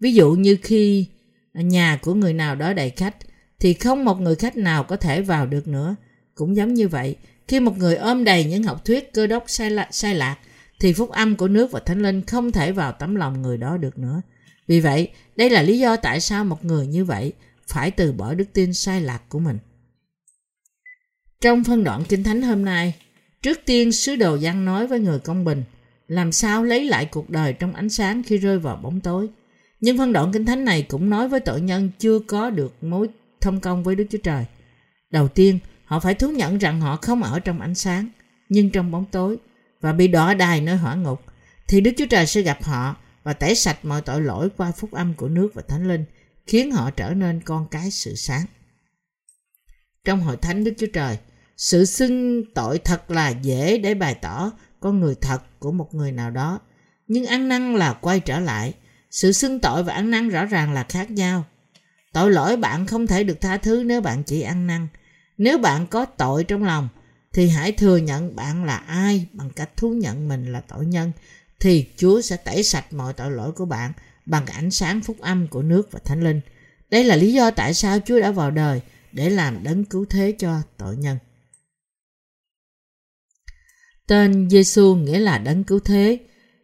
[0.00, 1.06] Ví dụ như khi
[1.54, 3.16] nhà của người nào đó đầy khách
[3.60, 5.96] thì không một người khách nào có thể vào được nữa.
[6.34, 7.16] Cũng giống như vậy,
[7.48, 10.36] khi một người ôm đầy những học thuyết cơ đốc sai, lạc, sai lạc,
[10.80, 13.76] thì phúc âm của nước và thánh linh không thể vào tấm lòng người đó
[13.76, 14.22] được nữa.
[14.66, 17.32] Vì vậy, đây là lý do tại sao một người như vậy
[17.66, 19.58] phải từ bỏ đức tin sai lạc của mình.
[21.40, 22.94] Trong phân đoạn Kinh Thánh hôm nay,
[23.42, 25.64] trước tiên sứ đồ Giăng nói với người công bình
[26.08, 29.28] làm sao lấy lại cuộc đời trong ánh sáng khi rơi vào bóng tối.
[29.80, 33.08] Nhưng phân đoạn Kinh Thánh này cũng nói với tội nhân chưa có được mối
[33.40, 34.44] thông công với Đức Chúa Trời.
[35.10, 35.58] Đầu tiên,
[35.88, 38.08] họ phải thú nhận rằng họ không ở trong ánh sáng,
[38.48, 39.36] nhưng trong bóng tối
[39.80, 41.22] và bị đọa đài nơi hỏa ngục,
[41.68, 44.92] thì Đức Chúa Trời sẽ gặp họ và tẩy sạch mọi tội lỗi qua phúc
[44.92, 46.04] âm của nước và thánh linh,
[46.46, 48.46] khiến họ trở nên con cái sự sáng.
[50.04, 51.18] Trong hội thánh Đức Chúa Trời,
[51.56, 56.12] sự xưng tội thật là dễ để bày tỏ con người thật của một người
[56.12, 56.60] nào đó,
[57.06, 58.74] nhưng ăn năn là quay trở lại.
[59.10, 61.44] Sự xưng tội và ăn năn rõ ràng là khác nhau.
[62.12, 64.88] Tội lỗi bạn không thể được tha thứ nếu bạn chỉ ăn năn.
[65.38, 66.88] Nếu bạn có tội trong lòng,
[67.32, 71.12] thì hãy thừa nhận bạn là ai bằng cách thú nhận mình là tội nhân
[71.60, 73.92] thì Chúa sẽ tẩy sạch mọi tội lỗi của bạn
[74.26, 76.40] bằng ánh sáng phúc âm của nước và thánh linh.
[76.90, 78.80] Đây là lý do tại sao Chúa đã vào đời
[79.12, 81.18] để làm đấng cứu thế cho tội nhân.
[84.06, 86.18] Tên Giêsu nghĩa là đấng cứu thế,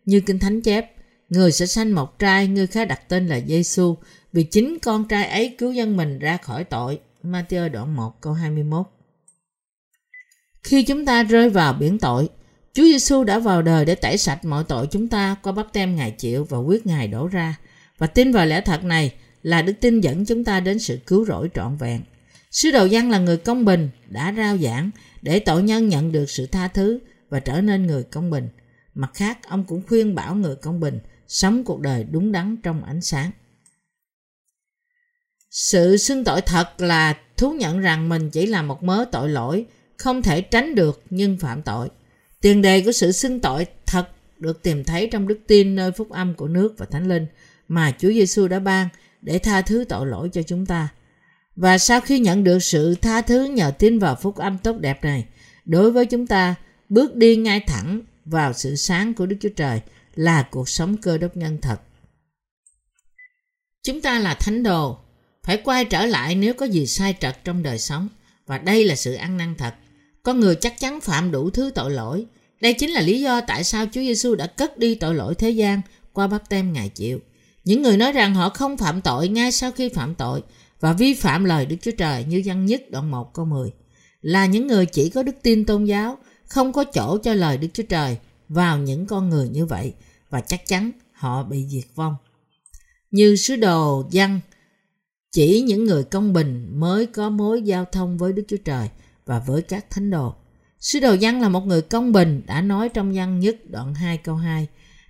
[0.04, 0.90] như Kinh Thánh chép,
[1.28, 3.96] người sẽ sanh một trai, người khác đặt tên là Giêsu,
[4.32, 7.00] vì chính con trai ấy cứu dân mình ra khỏi tội.
[7.24, 8.86] Matthew đoạn 1 câu 21
[10.62, 12.28] Khi chúng ta rơi vào biển tội,
[12.72, 15.96] Chúa Giêsu đã vào đời để tẩy sạch mọi tội chúng ta qua bắp tem
[15.96, 17.58] Ngài chịu và quyết Ngài đổ ra.
[17.98, 21.24] Và tin vào lẽ thật này là đức tin dẫn chúng ta đến sự cứu
[21.24, 22.00] rỗi trọn vẹn.
[22.50, 24.90] Sứ đồ Giăng là người công bình, đã rao giảng
[25.22, 26.98] để tội nhân nhận được sự tha thứ
[27.28, 28.48] và trở nên người công bình.
[28.94, 30.98] Mặt khác, ông cũng khuyên bảo người công bình
[31.28, 33.30] sống cuộc đời đúng đắn trong ánh sáng.
[35.54, 39.66] Sự xưng tội thật là thú nhận rằng mình chỉ là một mớ tội lỗi,
[39.96, 41.88] không thể tránh được nhưng phạm tội.
[42.40, 46.10] Tiền đề của sự xưng tội thật được tìm thấy trong đức tin nơi phúc
[46.10, 47.26] âm của nước và thánh linh
[47.68, 48.88] mà Chúa Giêsu đã ban
[49.22, 50.88] để tha thứ tội lỗi cho chúng ta.
[51.56, 55.04] Và sau khi nhận được sự tha thứ nhờ tin vào phúc âm tốt đẹp
[55.04, 55.24] này,
[55.64, 56.54] đối với chúng ta,
[56.88, 59.80] bước đi ngay thẳng vào sự sáng của Đức Chúa Trời
[60.14, 61.80] là cuộc sống cơ đốc nhân thật.
[63.82, 65.03] Chúng ta là thánh đồ,
[65.44, 68.08] phải quay trở lại nếu có gì sai trật trong đời sống
[68.46, 69.74] và đây là sự ăn năn thật.
[70.22, 72.26] Con người chắc chắn phạm đủ thứ tội lỗi.
[72.60, 75.50] Đây chính là lý do tại sao Chúa Giêsu đã cất đi tội lỗi thế
[75.50, 75.80] gian
[76.12, 77.20] qua bắp tem Ngài chịu.
[77.64, 80.42] Những người nói rằng họ không phạm tội ngay sau khi phạm tội
[80.80, 83.70] và vi phạm lời Đức Chúa Trời như văn nhất đoạn 1 câu 10
[84.24, 86.18] là những người chỉ có đức tin tôn giáo,
[86.48, 88.16] không có chỗ cho lời Đức Chúa Trời
[88.48, 89.92] vào những con người như vậy
[90.30, 92.14] và chắc chắn họ bị diệt vong.
[93.10, 94.40] Như sứ đồ văn
[95.34, 98.88] chỉ những người công bình mới có mối giao thông với Đức Chúa Trời
[99.26, 100.34] và với các thánh đồ.
[100.80, 104.16] Sứ đồ Giăng là một người công bình đã nói trong văn nhất đoạn 2
[104.16, 104.66] câu 2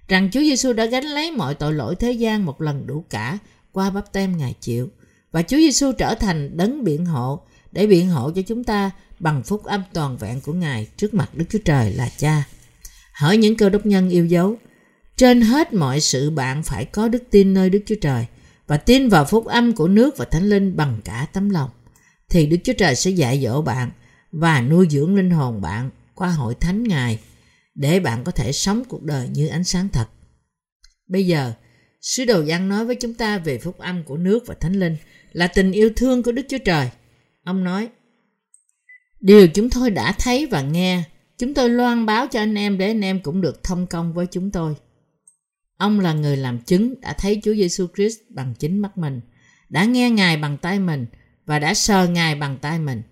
[0.08, 3.38] rằng Chúa Giêsu đã gánh lấy mọi tội lỗi thế gian một lần đủ cả
[3.72, 4.88] qua bắp tem Ngài chịu
[5.32, 7.40] và Chúa Giêsu trở thành đấng biện hộ
[7.72, 11.30] để biện hộ cho chúng ta bằng phúc âm toàn vẹn của Ngài trước mặt
[11.34, 12.44] Đức Chúa Trời là Cha.
[13.12, 14.56] Hỡi những cơ đốc nhân yêu dấu,
[15.16, 18.26] trên hết mọi sự bạn phải có đức tin nơi Đức Chúa Trời
[18.66, 21.70] và tin vào phúc âm của nước và thánh linh bằng cả tấm lòng
[22.28, 23.90] thì Đức Chúa Trời sẽ dạy dỗ bạn
[24.32, 27.18] và nuôi dưỡng linh hồn bạn qua hội thánh Ngài
[27.74, 30.06] để bạn có thể sống cuộc đời như ánh sáng thật.
[31.06, 31.52] Bây giờ,
[32.00, 34.96] sứ đồ Giăng nói với chúng ta về phúc âm của nước và thánh linh
[35.32, 36.90] là tình yêu thương của Đức Chúa Trời.
[37.44, 37.88] Ông nói,
[39.20, 41.02] Điều chúng tôi đã thấy và nghe,
[41.38, 44.26] chúng tôi loan báo cho anh em để anh em cũng được thông công với
[44.30, 44.74] chúng tôi.
[45.76, 49.20] Ông là người làm chứng đã thấy Chúa Giêsu Christ bằng chính mắt mình,
[49.68, 51.06] đã nghe Ngài bằng tay mình
[51.46, 53.02] và đã sờ Ngài bằng tay mình.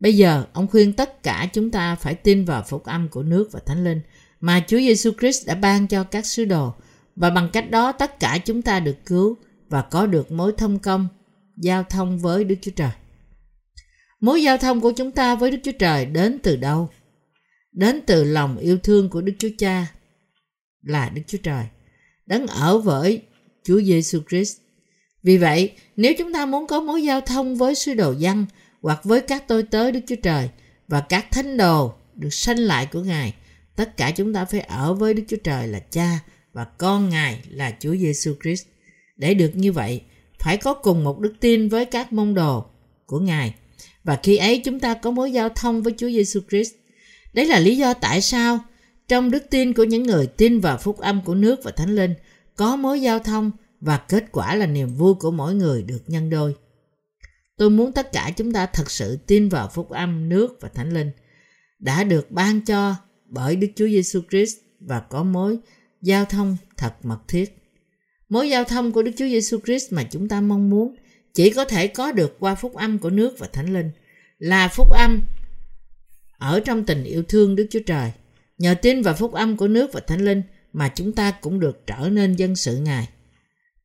[0.00, 3.48] Bây giờ, ông khuyên tất cả chúng ta phải tin vào phúc âm của nước
[3.52, 4.00] và Thánh Linh
[4.40, 6.74] mà Chúa Giêsu Christ đã ban cho các sứ đồ
[7.16, 9.36] và bằng cách đó tất cả chúng ta được cứu
[9.68, 11.08] và có được mối thông công,
[11.56, 12.90] giao thông với Đức Chúa Trời.
[14.20, 16.88] Mối giao thông của chúng ta với Đức Chúa Trời đến từ đâu?
[17.72, 19.86] Đến từ lòng yêu thương của Đức Chúa Cha
[20.84, 21.64] là Đức Chúa Trời,
[22.26, 23.22] đấng ở với
[23.64, 24.56] Chúa Giêsu Christ.
[25.22, 28.46] Vì vậy, nếu chúng ta muốn có mối giao thông với sứ đồ dân
[28.82, 30.48] hoặc với các tôi tớ Đức Chúa Trời
[30.88, 33.34] và các thánh đồ được sanh lại của Ngài,
[33.76, 36.18] tất cả chúng ta phải ở với Đức Chúa Trời là Cha
[36.52, 38.66] và con Ngài là Chúa Giêsu Christ.
[39.16, 40.00] Để được như vậy,
[40.38, 42.64] phải có cùng một đức tin với các môn đồ
[43.06, 43.54] của Ngài.
[44.04, 46.74] Và khi ấy chúng ta có mối giao thông với Chúa Giêsu Christ.
[47.32, 48.58] Đấy là lý do tại sao
[49.08, 52.14] trong đức tin của những người tin vào phúc âm của nước và thánh linh
[52.56, 53.50] có mối giao thông
[53.80, 56.54] và kết quả là niềm vui của mỗi người được nhân đôi.
[57.56, 60.94] Tôi muốn tất cả chúng ta thật sự tin vào phúc âm nước và thánh
[60.94, 61.10] linh
[61.78, 62.94] đã được ban cho
[63.26, 65.58] bởi Đức Chúa Giêsu Christ và có mối
[66.02, 67.56] giao thông thật mật thiết.
[68.28, 70.94] Mối giao thông của Đức Chúa Giêsu Christ mà chúng ta mong muốn
[71.34, 73.90] chỉ có thể có được qua phúc âm của nước và Thánh Linh,
[74.38, 75.20] là phúc âm
[76.38, 78.12] ở trong tình yêu thương Đức Chúa Trời.
[78.58, 80.42] Nhờ tin vào phúc âm của nước và Thánh Linh
[80.72, 83.08] mà chúng ta cũng được trở nên dân sự Ngài.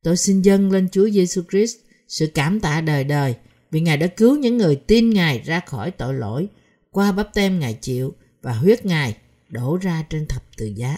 [0.02, 1.76] Tôi xin dâng lên Chúa Giêsu Christ
[2.08, 3.34] sự cảm tạ đời đời
[3.70, 6.48] vì Ngài đã cứu những người tin Ngài ra khỏi tội lỗi,
[6.90, 9.16] qua bắp tem Ngài chịu và huyết Ngài
[9.48, 10.96] đổ ra trên thập tự giá.